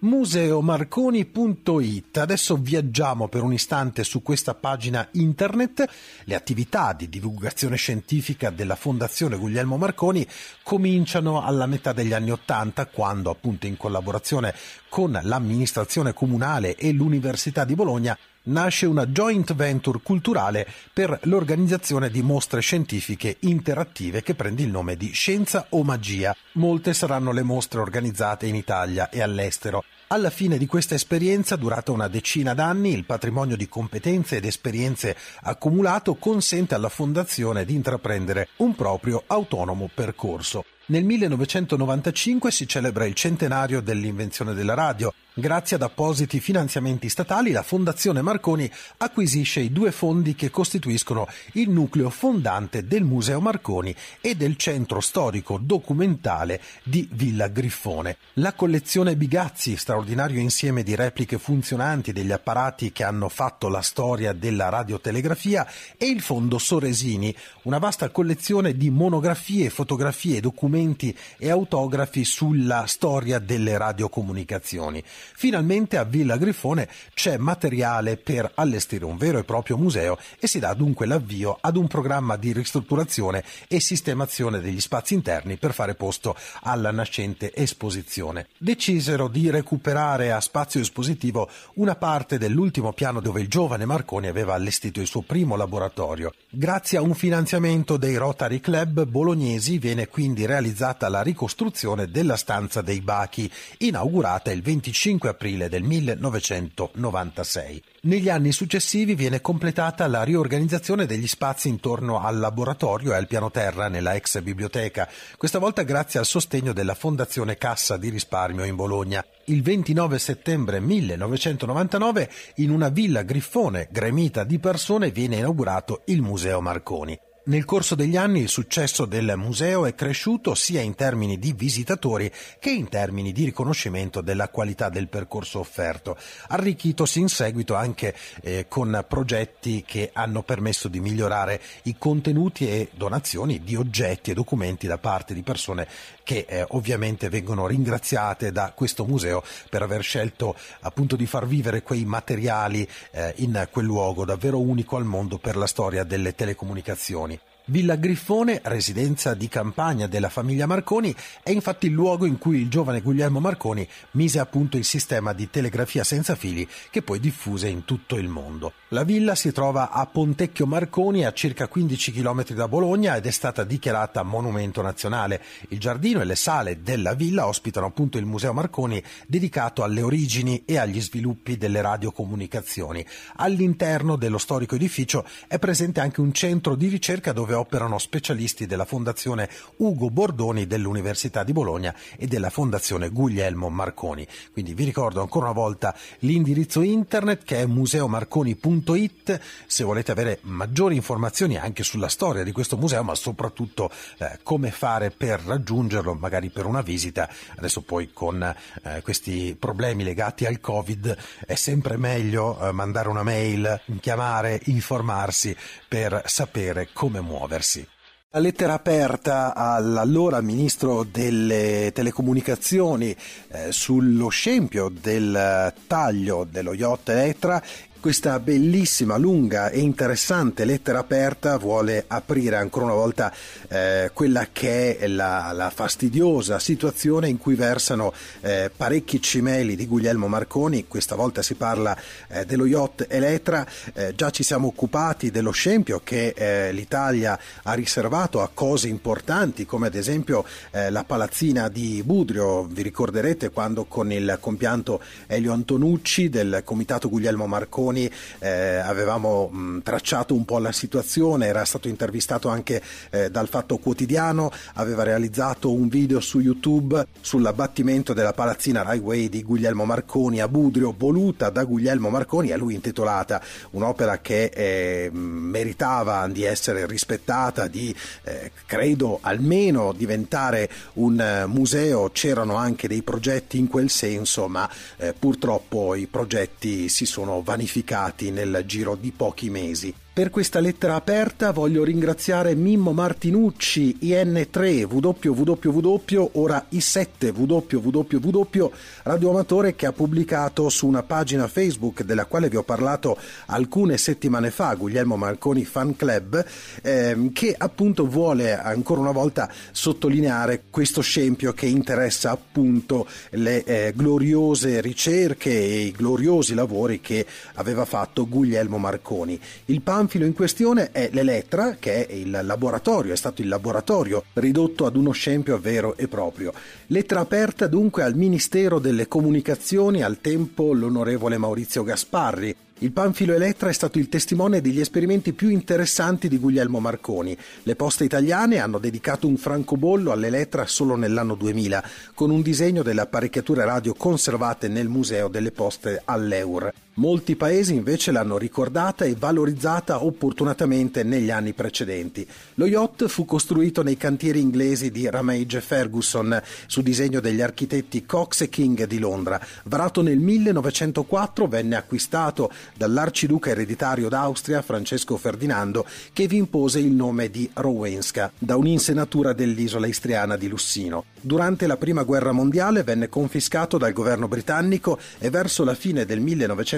museomarconi.it. 0.00 2.16
Adesso 2.16 2.56
viaggiamo 2.56 3.28
per 3.28 3.42
un 3.42 3.52
istante 3.52 4.04
su 4.04 4.22
questa 4.22 4.54
pagina 4.54 5.06
internet. 5.12 5.84
Le 6.24 6.34
attività 6.34 6.92
di 6.92 7.08
divulgazione 7.08 7.76
scientifica 7.76 8.50
della 8.50 8.76
Fondazione 8.76 9.36
Guglielmo 9.36 9.76
Marconi 9.76 10.26
cominciano 10.62 11.42
alla 11.42 11.66
metà 11.66 11.92
degli 11.92 12.12
anni 12.12 12.30
Ottanta, 12.30 12.86
quando 12.86 13.30
appunto 13.30 13.66
in 13.66 13.76
collaborazione 13.76 14.54
con 14.88 15.18
l'amministrazione 15.22 16.12
comunale 16.12 16.76
e 16.76 16.92
l'Università 16.92 17.64
di 17.64 17.74
Bologna 17.74 18.16
nasce 18.44 18.86
una 18.86 19.06
joint 19.06 19.54
venture 19.54 20.00
culturale 20.02 20.66
per 20.92 21.18
l'organizzazione 21.24 22.10
di 22.10 22.22
mostre 22.22 22.60
scientifiche 22.60 23.36
interattive 23.40 24.22
che 24.22 24.34
prende 24.34 24.62
il 24.62 24.70
nome 24.70 24.96
di 24.96 25.12
Scienza 25.12 25.66
o 25.70 25.82
Magia. 25.82 26.34
Molte 26.52 26.94
saranno 26.94 27.32
le 27.32 27.42
mostre 27.42 27.80
organizzate 27.80 28.46
in 28.46 28.54
Italia 28.54 29.10
e 29.10 29.20
all'estero. 29.20 29.84
Alla 30.08 30.30
fine 30.30 30.58
di 30.58 30.66
questa 30.66 30.96
esperienza, 30.96 31.54
durata 31.54 31.92
una 31.92 32.08
decina 32.08 32.52
d'anni, 32.52 32.92
il 32.92 33.04
patrimonio 33.04 33.56
di 33.56 33.68
competenze 33.68 34.38
ed 34.38 34.44
esperienze 34.44 35.16
accumulato 35.42 36.16
consente 36.16 36.74
alla 36.74 36.88
Fondazione 36.88 37.64
di 37.64 37.74
intraprendere 37.74 38.48
un 38.56 38.74
proprio 38.74 39.22
autonomo 39.26 39.88
percorso. 39.94 40.64
Nel 40.90 41.04
1995 41.04 42.50
si 42.50 42.66
celebra 42.66 43.04
il 43.04 43.14
centenario 43.14 43.80
dell'invenzione 43.80 44.54
della 44.54 44.74
radio. 44.74 45.14
Grazie 45.32 45.76
ad 45.76 45.82
appositi 45.82 46.40
finanziamenti 46.40 47.08
statali, 47.08 47.52
la 47.52 47.62
Fondazione 47.62 48.20
Marconi 48.20 48.68
acquisisce 48.96 49.60
i 49.60 49.70
due 49.70 49.92
fondi 49.92 50.34
che 50.34 50.50
costituiscono 50.50 51.28
il 51.52 51.70
nucleo 51.70 52.10
fondante 52.10 52.84
del 52.84 53.04
Museo 53.04 53.40
Marconi 53.40 53.94
e 54.20 54.34
del 54.34 54.56
Centro 54.56 54.98
Storico 54.98 55.58
Documentale 55.62 56.60
di 56.82 57.08
Villa 57.12 57.46
Griffone. 57.46 58.16
La 58.34 58.54
collezione 58.54 59.14
Bigazzi, 59.14 59.76
straordinario 59.76 60.40
insieme 60.40 60.82
di 60.82 60.96
repliche 60.96 61.38
funzionanti 61.38 62.12
degli 62.12 62.32
apparati 62.32 62.90
che 62.90 63.04
hanno 63.04 63.28
fatto 63.28 63.68
la 63.68 63.82
storia 63.82 64.32
della 64.32 64.68
radiotelegrafia, 64.68 65.64
e 65.96 66.06
il 66.06 66.20
Fondo 66.20 66.58
Soresini, 66.58 67.32
una 67.62 67.78
vasta 67.78 68.08
collezione 68.08 68.76
di 68.76 68.90
monografie, 68.90 69.70
fotografie, 69.70 70.40
documenti 70.40 70.79
documenti 70.80 71.16
e 71.36 71.50
autografi 71.50 72.24
sulla 72.24 72.86
storia 72.86 73.38
delle 73.38 73.76
radiocomunicazioni. 73.76 75.02
Finalmente 75.04 75.96
a 75.96 76.04
Villa 76.04 76.36
Grifone 76.36 76.88
c'è 77.14 77.36
materiale 77.36 78.16
per 78.16 78.50
allestire 78.54 79.04
un 79.04 79.16
vero 79.16 79.38
e 79.38 79.44
proprio 79.44 79.76
museo 79.76 80.18
e 80.38 80.46
si 80.46 80.58
dà 80.58 80.72
dunque 80.74 81.06
l'avvio 81.06 81.58
ad 81.60 81.76
un 81.76 81.86
programma 81.86 82.36
di 82.36 82.52
ristrutturazione 82.52 83.44
e 83.68 83.80
sistemazione 83.80 84.60
degli 84.60 84.80
spazi 84.80 85.14
interni 85.14 85.56
per 85.56 85.74
fare 85.74 85.94
posto 85.94 86.34
alla 86.62 86.90
nascente 86.90 87.52
esposizione. 87.54 88.46
Decisero 88.56 89.28
di 89.28 89.50
recuperare 89.50 90.32
a 90.32 90.40
spazio 90.40 90.80
espositivo 90.80 91.48
una 91.74 91.96
parte 91.96 92.38
dell'ultimo 92.38 92.92
piano 92.92 93.20
dove 93.20 93.40
il 93.40 93.48
giovane 93.48 93.84
Marconi 93.84 94.28
aveva 94.28 94.54
allestito 94.54 95.00
il 95.00 95.06
suo 95.06 95.22
primo 95.22 95.56
laboratorio. 95.56 96.32
Grazie 96.48 96.98
a 96.98 97.02
un 97.02 97.14
finanziamento 97.14 97.96
dei 97.96 98.16
Rotary 98.16 98.60
Club 98.60 99.04
bolognesi 99.04 99.78
viene 99.78 100.08
quindi 100.08 100.46
realizzato 100.46 100.59
realizzata 100.60 101.08
la 101.08 101.22
ricostruzione 101.22 102.10
della 102.10 102.36
stanza 102.36 102.82
dei 102.82 103.00
Bachi, 103.00 103.50
inaugurata 103.78 104.52
il 104.52 104.60
25 104.60 105.30
aprile 105.30 105.70
del 105.70 105.82
1996. 105.82 107.82
Negli 108.02 108.28
anni 108.28 108.52
successivi 108.52 109.14
viene 109.14 109.40
completata 109.40 110.06
la 110.06 110.22
riorganizzazione 110.22 111.06
degli 111.06 111.26
spazi 111.26 111.68
intorno 111.68 112.20
al 112.20 112.38
laboratorio 112.38 113.12
e 113.12 113.16
al 113.16 113.26
piano 113.26 113.50
terra 113.50 113.88
nella 113.88 114.14
ex 114.14 114.42
biblioteca, 114.42 115.08
questa 115.36 115.58
volta 115.58 115.82
grazie 115.82 116.18
al 116.18 116.26
sostegno 116.26 116.74
della 116.74 116.94
Fondazione 116.94 117.56
Cassa 117.56 117.96
di 117.96 118.10
Risparmio 118.10 118.64
in 118.64 118.76
Bologna. 118.76 119.24
Il 119.46 119.62
29 119.62 120.18
settembre 120.18 120.80
1999 120.80 122.30
in 122.56 122.70
una 122.70 122.90
villa 122.90 123.22
Griffone 123.22 123.88
gremita 123.90 124.44
di 124.44 124.58
persone 124.58 125.10
viene 125.10 125.36
inaugurato 125.36 126.02
il 126.06 126.20
Museo 126.20 126.60
Marconi. 126.60 127.18
Nel 127.50 127.64
corso 127.64 127.96
degli 127.96 128.16
anni 128.16 128.42
il 128.42 128.48
successo 128.48 129.06
del 129.06 129.32
museo 129.36 129.84
è 129.84 129.96
cresciuto 129.96 130.54
sia 130.54 130.82
in 130.82 130.94
termini 130.94 131.36
di 131.36 131.52
visitatori 131.52 132.30
che 132.60 132.70
in 132.70 132.88
termini 132.88 133.32
di 133.32 133.44
riconoscimento 133.44 134.20
della 134.20 134.50
qualità 134.50 134.88
del 134.88 135.08
percorso 135.08 135.58
offerto, 135.58 136.16
arricchitosi 136.46 137.18
in 137.18 137.28
seguito 137.28 137.74
anche 137.74 138.14
eh, 138.42 138.66
con 138.68 139.04
progetti 139.08 139.82
che 139.84 140.10
hanno 140.12 140.44
permesso 140.44 140.86
di 140.86 141.00
migliorare 141.00 141.60
i 141.84 141.96
contenuti 141.98 142.68
e 142.68 142.90
donazioni 142.94 143.64
di 143.64 143.74
oggetti 143.74 144.30
e 144.30 144.34
documenti 144.34 144.86
da 144.86 144.98
parte 144.98 145.34
di 145.34 145.42
persone 145.42 145.88
che 146.30 146.46
eh, 146.48 146.64
ovviamente 146.68 147.28
vengono 147.28 147.66
ringraziate 147.66 148.52
da 148.52 148.70
questo 148.72 149.04
museo 149.04 149.42
per 149.68 149.82
aver 149.82 150.00
scelto 150.04 150.54
appunto 150.82 151.16
di 151.16 151.26
far 151.26 151.44
vivere 151.44 151.82
quei 151.82 152.04
materiali 152.04 152.88
eh, 153.10 153.34
in 153.38 153.66
quel 153.72 153.84
luogo 153.84 154.24
davvero 154.24 154.60
unico 154.60 154.94
al 154.94 155.04
mondo 155.04 155.38
per 155.38 155.56
la 155.56 155.66
storia 155.66 156.04
delle 156.04 156.36
telecomunicazioni. 156.36 157.36
Villa 157.70 157.94
Griffone, 157.94 158.60
residenza 158.64 159.34
di 159.34 159.46
campagna 159.46 160.08
della 160.08 160.28
famiglia 160.28 160.66
Marconi, 160.66 161.14
è 161.40 161.50
infatti 161.50 161.86
il 161.86 161.92
luogo 161.92 162.26
in 162.26 162.36
cui 162.36 162.60
il 162.60 162.68
giovane 162.68 163.00
Guglielmo 163.00 163.38
Marconi 163.38 163.86
mise 164.12 164.40
a 164.40 164.46
punto 164.46 164.76
il 164.76 164.84
sistema 164.84 165.32
di 165.32 165.48
telegrafia 165.48 166.02
senza 166.02 166.34
fili 166.34 166.68
che 166.90 167.02
poi 167.02 167.20
diffuse 167.20 167.68
in 167.68 167.84
tutto 167.84 168.16
il 168.16 168.26
mondo. 168.26 168.72
La 168.88 169.04
villa 169.04 169.36
si 169.36 169.52
trova 169.52 169.92
a 169.92 170.04
Pontecchio 170.06 170.66
Marconi, 170.66 171.24
a 171.24 171.32
circa 171.32 171.68
15 171.68 172.10
km 172.10 172.54
da 172.54 172.66
Bologna 172.66 173.14
ed 173.14 173.26
è 173.26 173.30
stata 173.30 173.62
dichiarata 173.62 174.24
monumento 174.24 174.82
nazionale. 174.82 175.40
Il 175.68 175.78
giardino 175.78 176.20
e 176.20 176.24
le 176.24 176.34
sale 176.34 176.82
della 176.82 177.14
villa 177.14 177.46
ospitano 177.46 177.86
appunto 177.86 178.18
il 178.18 178.26
Museo 178.26 178.52
Marconi 178.52 179.00
dedicato 179.28 179.84
alle 179.84 180.02
origini 180.02 180.64
e 180.64 180.76
agli 180.76 181.00
sviluppi 181.00 181.56
delle 181.56 181.82
radiocomunicazioni. 181.82 183.06
All'interno 183.36 184.16
dello 184.16 184.38
storico 184.38 184.74
edificio 184.74 185.24
è 185.46 185.60
presente 185.60 186.00
anche 186.00 186.20
un 186.20 186.32
centro 186.32 186.74
di 186.74 186.88
ricerca 186.88 187.32
dove 187.32 187.58
operano 187.60 187.98
specialisti 187.98 188.66
della 188.66 188.84
Fondazione 188.84 189.48
Ugo 189.76 190.10
Bordoni 190.10 190.66
dell'Università 190.66 191.44
di 191.44 191.52
Bologna 191.52 191.94
e 192.16 192.26
della 192.26 192.50
Fondazione 192.50 193.10
Guglielmo 193.10 193.68
Marconi. 193.68 194.26
Quindi 194.52 194.74
vi 194.74 194.84
ricordo 194.84 195.20
ancora 195.20 195.46
una 195.46 195.54
volta 195.54 195.94
l'indirizzo 196.20 196.80
internet 196.82 197.44
che 197.44 197.58
è 197.58 197.66
museomarconi.it 197.66 199.40
se 199.66 199.84
volete 199.84 200.12
avere 200.12 200.38
maggiori 200.42 200.96
informazioni 200.96 201.56
anche 201.56 201.82
sulla 201.82 202.08
storia 202.08 202.42
di 202.42 202.52
questo 202.52 202.76
museo, 202.76 203.02
ma 203.02 203.14
soprattutto 203.14 203.90
eh, 204.18 204.38
come 204.42 204.70
fare 204.70 205.10
per 205.10 205.40
raggiungerlo, 205.40 206.14
magari 206.14 206.48
per 206.50 206.66
una 206.66 206.82
visita. 206.82 207.28
Adesso 207.56 207.82
poi 207.82 208.10
con 208.12 208.42
eh, 208.42 209.02
questi 209.02 209.56
problemi 209.58 210.04
legati 210.04 210.46
al 210.46 210.60
Covid 210.60 211.16
è 211.46 211.54
sempre 211.54 211.96
meglio 211.96 212.58
eh, 212.60 212.72
mandare 212.72 213.08
una 213.08 213.22
mail, 213.22 213.80
chiamare, 214.00 214.60
informarsi 214.64 215.54
per 215.86 216.22
sapere 216.26 216.88
come 216.92 217.20
muovere 217.20 217.39
muoversi. 217.40 217.86
La 218.32 218.38
lettera 218.38 218.74
aperta 218.74 219.54
all'allora 219.56 220.40
ministro 220.40 221.02
delle 221.02 221.90
telecomunicazioni 221.92 223.16
eh, 223.48 223.72
sullo 223.72 224.28
scempio 224.28 224.88
del 224.88 225.74
taglio 225.88 226.46
dello 226.48 226.72
yacht 226.72 227.08
Elettra 227.08 227.60
Questa 228.00 228.40
bellissima, 228.40 229.18
lunga 229.18 229.68
e 229.68 229.80
interessante 229.80 230.64
lettera 230.64 231.00
aperta 231.00 231.58
vuole 231.58 232.04
aprire 232.06 232.56
ancora 232.56 232.86
una 232.86 232.94
volta 232.94 233.30
eh, 233.68 234.10
quella 234.14 234.48
che 234.50 234.96
è 234.96 235.06
la, 235.06 235.52
la, 235.52 235.68
fastidiosa 235.68 236.58
situazione 236.58 237.28
in 237.28 237.36
cui 237.36 237.56
versano 237.56 238.14
eh, 238.40 238.70
parecchi 238.74 239.20
cimeli 239.20 239.76
di 239.76 239.86
Guglielmo 239.86 240.28
Marconi. 240.28 240.86
Questa 240.88 241.14
volta 241.14 241.42
si 241.42 241.56
parla 241.56 241.94
eh, 242.28 242.46
dello 242.46 242.64
yacht 242.64 243.04
Elettra. 243.06 243.66
Eh, 243.92 244.14
già 244.14 244.30
ci 244.30 244.44
siamo 244.44 244.68
occupati 244.68 245.30
dello 245.30 245.50
scempio 245.50 246.00
che 246.02 246.32
eh, 246.34 246.72
l'Italia 246.72 247.38
ha 247.64 247.74
riservato 247.74 248.40
a 248.40 248.48
cose 248.52 248.88
importanti, 248.88 249.66
come 249.66 249.88
ad 249.88 249.94
esempio 249.94 250.46
eh, 250.70 250.88
la 250.88 251.04
palazzina 251.04 251.68
di 251.68 252.02
Budrio. 252.02 252.64
Vi 252.64 252.80
ricorderete 252.80 253.50
quando 253.50 253.84
con 253.84 254.10
il 254.10 254.38
compianto 254.40 255.02
Elio 255.26 255.52
Antonucci 255.52 256.30
del 256.30 256.62
comitato 256.64 257.10
Guglielmo 257.10 257.46
Marconi 257.46 257.88
Marconi 257.90 258.10
eh, 258.38 258.76
avevamo 258.76 259.48
mh, 259.48 259.82
tracciato 259.82 260.34
un 260.34 260.44
po' 260.44 260.58
la 260.58 260.72
situazione, 260.72 261.46
era 261.46 261.64
stato 261.64 261.88
intervistato 261.88 262.48
anche 262.48 262.80
eh, 263.10 263.30
dal 263.30 263.48
Fatto 263.48 263.78
Quotidiano, 263.78 264.50
aveva 264.74 265.02
realizzato 265.02 265.72
un 265.72 265.88
video 265.88 266.20
su 266.20 266.38
YouTube 266.40 267.06
sull'abbattimento 267.20 268.12
della 268.12 268.32
palazzina 268.32 268.84
Highway 268.94 269.28
di 269.28 269.42
Guglielmo 269.42 269.84
Marconi 269.84 270.40
a 270.40 270.48
Budrio, 270.48 270.94
voluta 270.96 271.50
da 271.50 271.64
Guglielmo 271.64 272.08
Marconi, 272.08 272.52
a 272.52 272.56
lui 272.56 272.74
intitolata. 272.74 273.42
Un'opera 273.70 274.18
che 274.18 274.44
eh, 274.54 275.10
meritava 275.12 276.26
di 276.28 276.44
essere 276.44 276.86
rispettata, 276.86 277.66
di 277.66 277.94
eh, 278.24 278.52
credo 278.66 279.18
almeno 279.20 279.92
diventare 279.92 280.70
un 280.94 281.20
eh, 281.20 281.46
museo, 281.46 282.10
c'erano 282.12 282.54
anche 282.54 282.88
dei 282.88 283.02
progetti 283.02 283.58
in 283.58 283.68
quel 283.68 283.90
senso, 283.90 284.46
ma 284.48 284.68
eh, 284.96 285.12
purtroppo 285.18 285.94
i 285.94 286.06
progetti 286.06 286.88
si 286.88 287.04
sono 287.04 287.42
vanificati 287.42 287.79
modificati 287.80 288.30
nel 288.30 288.62
giro 288.66 288.94
di 288.94 289.10
pochi 289.10 289.50
mesi. 289.50 289.94
Per 290.12 290.28
questa 290.28 290.58
lettera 290.58 290.96
aperta 290.96 291.52
voglio 291.52 291.84
ringraziare 291.84 292.56
Mimmo 292.56 292.92
Martinucci, 292.92 293.98
IN3, 294.02 294.84
www, 294.90 296.30
ora 296.32 296.66
I7, 296.68 297.32
www, 297.32 298.70
radioamatore 299.04 299.76
che 299.76 299.86
ha 299.86 299.92
pubblicato 299.92 300.68
su 300.68 300.88
una 300.88 301.04
pagina 301.04 301.46
Facebook 301.46 302.02
della 302.02 302.24
quale 302.24 302.48
vi 302.48 302.56
ho 302.56 302.64
parlato 302.64 303.16
alcune 303.46 303.96
settimane 303.98 304.50
fa, 304.50 304.74
Guglielmo 304.74 305.14
Marconi 305.16 305.64
Fan 305.64 305.94
Club, 305.94 306.44
ehm, 306.82 307.32
che 307.32 307.54
appunto 307.56 308.04
vuole 308.04 308.58
ancora 308.58 309.00
una 309.00 309.12
volta 309.12 309.48
sottolineare 309.70 310.64
questo 310.70 311.02
scempio 311.02 311.52
che 311.52 311.66
interessa 311.66 312.32
appunto 312.32 313.06
le 313.30 313.62
eh, 313.62 313.92
gloriose 313.94 314.80
ricerche 314.80 315.50
e 315.50 315.82
i 315.82 315.92
gloriosi 315.92 316.54
lavori 316.54 317.00
che 317.00 317.24
aveva 317.54 317.84
fatto 317.84 318.28
Guglielmo 318.28 318.76
Marconi. 318.76 319.40
Il 319.66 319.82
panfilo 320.00 320.24
in 320.24 320.32
questione 320.32 320.92
è 320.92 321.10
l'Elettra, 321.12 321.76
che 321.78 322.06
è 322.06 322.12
il 322.14 322.30
laboratorio, 322.42 323.12
è 323.12 323.16
stato 323.16 323.42
il 323.42 323.48
laboratorio 323.48 324.24
ridotto 324.32 324.86
ad 324.86 324.96
uno 324.96 325.10
scempio 325.10 325.58
vero 325.58 325.94
e 325.98 326.08
proprio. 326.08 326.54
Lettera 326.86 327.20
aperta 327.20 327.66
dunque 327.66 328.02
al 328.02 328.14
Ministero 328.14 328.78
delle 328.78 329.08
Comunicazioni, 329.08 330.02
al 330.02 330.22
tempo 330.22 330.72
l'onorevole 330.72 331.36
Maurizio 331.36 331.82
Gasparri, 331.82 332.56
il 332.82 332.92
Panfilo 332.92 333.34
Elettra 333.34 333.68
è 333.68 333.74
stato 333.74 333.98
il 333.98 334.08
testimone 334.08 334.62
degli 334.62 334.80
esperimenti 334.80 335.34
più 335.34 335.50
interessanti 335.50 336.28
di 336.28 336.38
Guglielmo 336.38 336.80
Marconi. 336.80 337.36
Le 337.64 337.76
poste 337.76 338.04
italiane 338.04 338.56
hanno 338.56 338.78
dedicato 338.78 339.26
un 339.26 339.36
francobollo 339.36 340.12
all'Elettra 340.12 340.64
solo 340.64 340.96
nell'anno 340.96 341.34
2000, 341.34 341.84
con 342.14 342.30
un 342.30 342.40
disegno 342.40 342.82
delle 342.82 343.02
apparecchiature 343.02 343.66
radio 343.66 343.92
conservate 343.92 344.68
nel 344.68 344.88
Museo 344.88 345.28
delle 345.28 345.52
Poste 345.52 346.00
all'Eur. 346.06 346.72
Molti 346.94 347.36
paesi 347.36 347.72
invece 347.74 348.10
l'hanno 348.10 348.36
ricordata 348.36 349.04
e 349.04 349.14
valorizzata 349.16 350.04
opportunamente 350.04 351.04
negli 351.04 351.30
anni 351.30 351.52
precedenti. 351.52 352.26
Lo 352.54 352.66
yacht 352.66 353.06
fu 353.06 353.24
costruito 353.24 353.84
nei 353.84 353.96
cantieri 353.96 354.40
inglesi 354.40 354.90
di 354.90 355.08
Ramage 355.08 355.60
Ferguson, 355.60 356.42
su 356.66 356.82
disegno 356.82 357.20
degli 357.20 357.40
architetti 357.40 358.04
Cox 358.04 358.40
e 358.40 358.48
King 358.48 358.86
di 358.86 358.98
Londra. 358.98 359.40
Varato 359.64 360.02
nel 360.02 360.18
1904 360.18 361.46
venne 361.46 361.76
acquistato 361.76 362.50
dall'arciduca 362.76 363.50
ereditario 363.50 364.08
d'Austria 364.08 364.60
Francesco 364.60 365.16
Ferdinando 365.16 365.86
che 366.12 366.26
vi 366.26 366.38
impose 366.38 366.80
il 366.80 366.92
nome 366.92 367.30
di 367.30 367.48
Rowenska 367.54 368.32
da 368.36 368.56
un'insenatura 368.56 369.32
dell'isola 369.32 369.86
istriana 369.86 370.36
di 370.36 370.48
Lussino. 370.48 371.04
Durante 371.22 371.66
la 371.66 371.76
prima 371.76 372.02
guerra 372.02 372.32
mondiale 372.32 372.82
venne 372.82 373.08
confiscato 373.08 373.78
dal 373.78 373.92
governo 373.92 374.26
britannico 374.26 374.98
e 375.18 375.28
verso 375.30 375.64
la 375.64 375.74
fine 375.74 376.04
del 376.04 376.20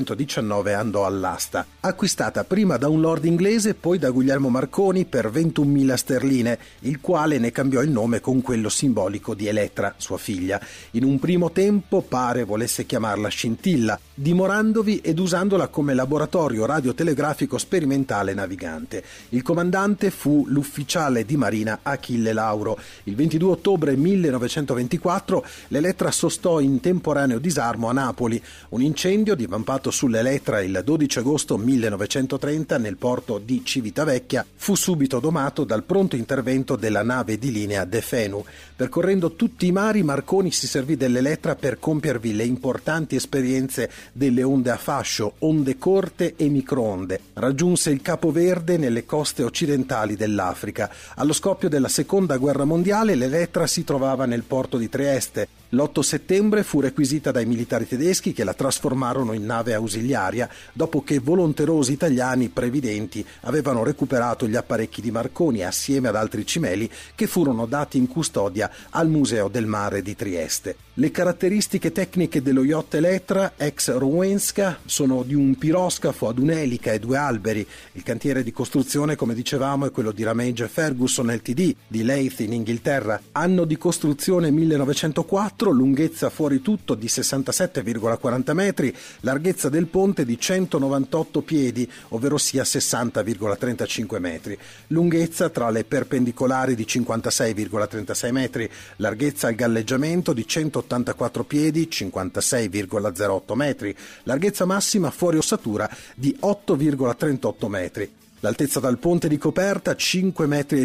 1919 0.03 0.75
andò 0.75 1.07
all'asta. 1.07 1.65
Acquistata 1.81 2.45
prima 2.45 2.77
da 2.77 2.88
un 2.88 3.01
lord 3.01 3.25
inglese 3.25 3.75
poi 3.75 3.99
da 3.99 4.11
Guglielmo 4.11 4.49
Marconi 4.49 5.05
per 5.05 5.31
21.000 5.31 5.95
sterline, 5.95 6.59
il 6.81 7.01
quale 7.01 7.38
ne 7.38 7.53
cambiò 7.53 7.81
il 7.83 7.91
nome 7.91 8.21
con 8.21 8.43
quello 8.43 8.69
simbolico 8.69 9.35
di 9.35 9.47
Elettra, 9.47 9.95
sua 9.97 10.19
figlia. 10.19 10.61
In 10.93 11.05
un 11.05 11.19
primo 11.19 11.53
tempo 11.53 12.03
pare 12.03 12.45
volesse 12.45 12.85
chiamarla 12.85 13.29
Scintilla, 13.29 13.99
dimorandovi 14.15 14.99
ed 14.99 15.19
usandola 15.19 15.69
come 15.69 15.95
laboratorio 15.95 16.67
radiotelegrafico 16.67 17.59
sperimentale 17.59 18.35
navigante. 18.35 19.03
Il 19.31 19.43
comandante 19.43 20.11
fu 20.11 20.45
l'ufficiale 20.49 21.25
di 21.25 21.37
marina 21.37 21.81
Achille 21.83 22.33
Lauro. 22.33 22.79
Il 23.05 23.15
22 23.15 23.51
ottobre 23.51 23.97
1924 23.97 25.45
l'Elettra 25.69 26.11
sostò 26.11 26.61
in 26.61 26.81
temporaneo 26.81 27.38
disarmo 27.38 27.88
a 27.88 27.93
Napoli. 27.93 28.43
Un 28.71 28.83
incendio 28.83 29.35
divampato 29.35 29.91
sull'Elettra 29.93 30.61
il 30.61 30.81
12 30.85 31.19
agosto 31.21 31.57
1930 31.57 32.79
nel 32.79 32.97
porto 32.97 33.39
di 33.39 33.65
Civitavecchia 33.65 34.45
fu 34.57 34.75
subito 34.75 35.21
domato 35.21 35.63
dal 35.63 35.85
pronto 35.85 36.17
intervento 36.17 36.75
della 36.75 37.05
nave 37.05 37.39
di 37.39 37.53
linea 37.53 37.85
De 37.85 38.01
Fenu. 38.01 38.45
Percorrendo 38.75 39.37
tutti 39.37 39.67
i 39.67 39.73
mari 39.73 40.03
Marconi 40.03 40.51
si 40.51 40.67
servì 40.67 40.97
dell'Elettra 40.97 41.55
per 41.55 41.79
compiervi 41.79 42.35
le 42.35 42.45
importanti 42.45 43.15
esperienze 43.15 43.89
delle 44.13 44.43
onde 44.43 44.71
a 44.71 44.77
fascio, 44.77 45.35
onde 45.39 45.79
corte 45.79 46.35
e 46.37 46.49
microonde. 46.49 47.21
Raggiunse 47.35 47.91
il 47.91 48.03
Capo 48.03 48.33
Verde 48.33 48.79
nelle 48.79 49.05
coste 49.05 49.45
occidentali 49.45 50.17
dell'Africa. 50.17 50.91
Allo 51.15 51.33
scoppio 51.33 51.69
della 51.69 51.89
Seconda 51.89 52.39
Guerra 52.39 52.65
Mondiale 52.65 53.15
l'Elettra 53.15 53.69
si 53.69 53.85
trovava 53.85 54.27
nel 54.27 54.43
porto 54.43 54.79
di 54.79 54.89
Trieste. 54.89 55.62
L'8 55.75 56.01
settembre 56.01 56.65
fu 56.65 56.81
requisita 56.81 57.31
dai 57.31 57.47
militari 57.47 57.89
tedeschi 57.89 58.35
che 58.35 58.45
la 58.45 58.53
trasformarono 58.53 59.33
in 59.33 59.47
nave 59.47 59.73
ausiliaria 59.73 60.47
dopo 60.75 61.03
che 61.03 61.19
volonterosi 61.19 61.93
italiani 61.93 62.51
previdenti 62.51 63.27
avevano 63.41 63.83
recuperato 63.83 64.47
gli 64.47 64.55
apparecchi 64.55 65.01
di 65.01 65.11
Marconi 65.11 65.65
assieme 65.65 66.09
ad 66.09 66.17
altri 66.17 66.45
cimeli 66.45 66.91
che 67.15 67.27
furono 67.27 67.65
dati 67.65 67.97
in 67.97 68.07
custodia 68.07 68.71
al 68.91 69.09
Museo 69.09 69.49
del 69.49 69.65
Mare 69.65 70.03
di 70.03 70.15
Trieste. 70.15 70.77
Le 70.97 71.11
caratteristiche 71.11 71.91
tecniche 71.91 72.43
dello 72.43 72.63
yacht 72.63 72.93
Elettra 72.93 73.55
ex 73.57 73.97
Rowenska 73.97 74.79
sono 74.85 75.23
di 75.23 75.33
un 75.33 75.57
piroscafo 75.57 76.29
ad 76.29 76.39
un'elica 76.39 76.93
e 76.93 76.99
due 76.99 77.17
alberi. 77.17 77.67
Il 77.93 78.03
cantiere 78.03 78.43
di 78.43 78.53
costruzione, 78.53 79.17
come 79.17 79.33
dicevamo, 79.33 79.87
è 79.87 79.91
quello 79.91 80.13
di 80.13 80.23
Ramage 80.23 80.69
Ferguson 80.69 81.29
Ltd 81.29 81.75
di 81.87 82.03
Leith 82.03 82.41
in 82.41 82.53
Inghilterra. 82.53 83.19
Anno 83.33 83.65
di 83.65 83.79
costruzione 83.79 84.51
1904, 84.51 85.71
lunghezza 85.71 86.29
fuori 86.29 86.61
tutto 86.61 86.95
di 86.95 87.07
67,40 87.07 88.53
metri, 88.53 88.95
larghezza 89.21 89.71
del 89.71 89.87
ponte 89.87 90.27
di 90.27 90.39
198 90.39 91.41
piedi, 91.41 91.91
ovvero 92.09 92.37
sia 92.37 92.65
60,35 92.65 94.19
metri. 94.19 94.59
Lunghezza 94.89 95.49
tra 95.49 95.71
le 95.71 95.85
perpendicolari 95.85 96.75
di 96.75 96.85
56,36 96.85 98.31
metri, 98.31 98.71
larghezza 98.97 99.49
al 99.49 99.55
galleggiamento 99.55 100.35
di 100.35 100.47
100 100.47 100.81
184 100.83 101.45
piedi, 101.45 101.88
56,08 101.90 103.55
metri, 103.55 103.97
larghezza 104.25 104.64
massima 104.64 105.11
fuori 105.11 105.38
ossatura 105.38 105.88
di 106.14 106.37
8,38 106.40 107.68
metri. 107.68 108.11
L'altezza 108.40 108.81
dal 108.81 108.99
ponte 108.99 109.29
di 109.29 109.38
coperta 109.38 109.92
5,18 109.92 110.47
metri, 110.49 110.85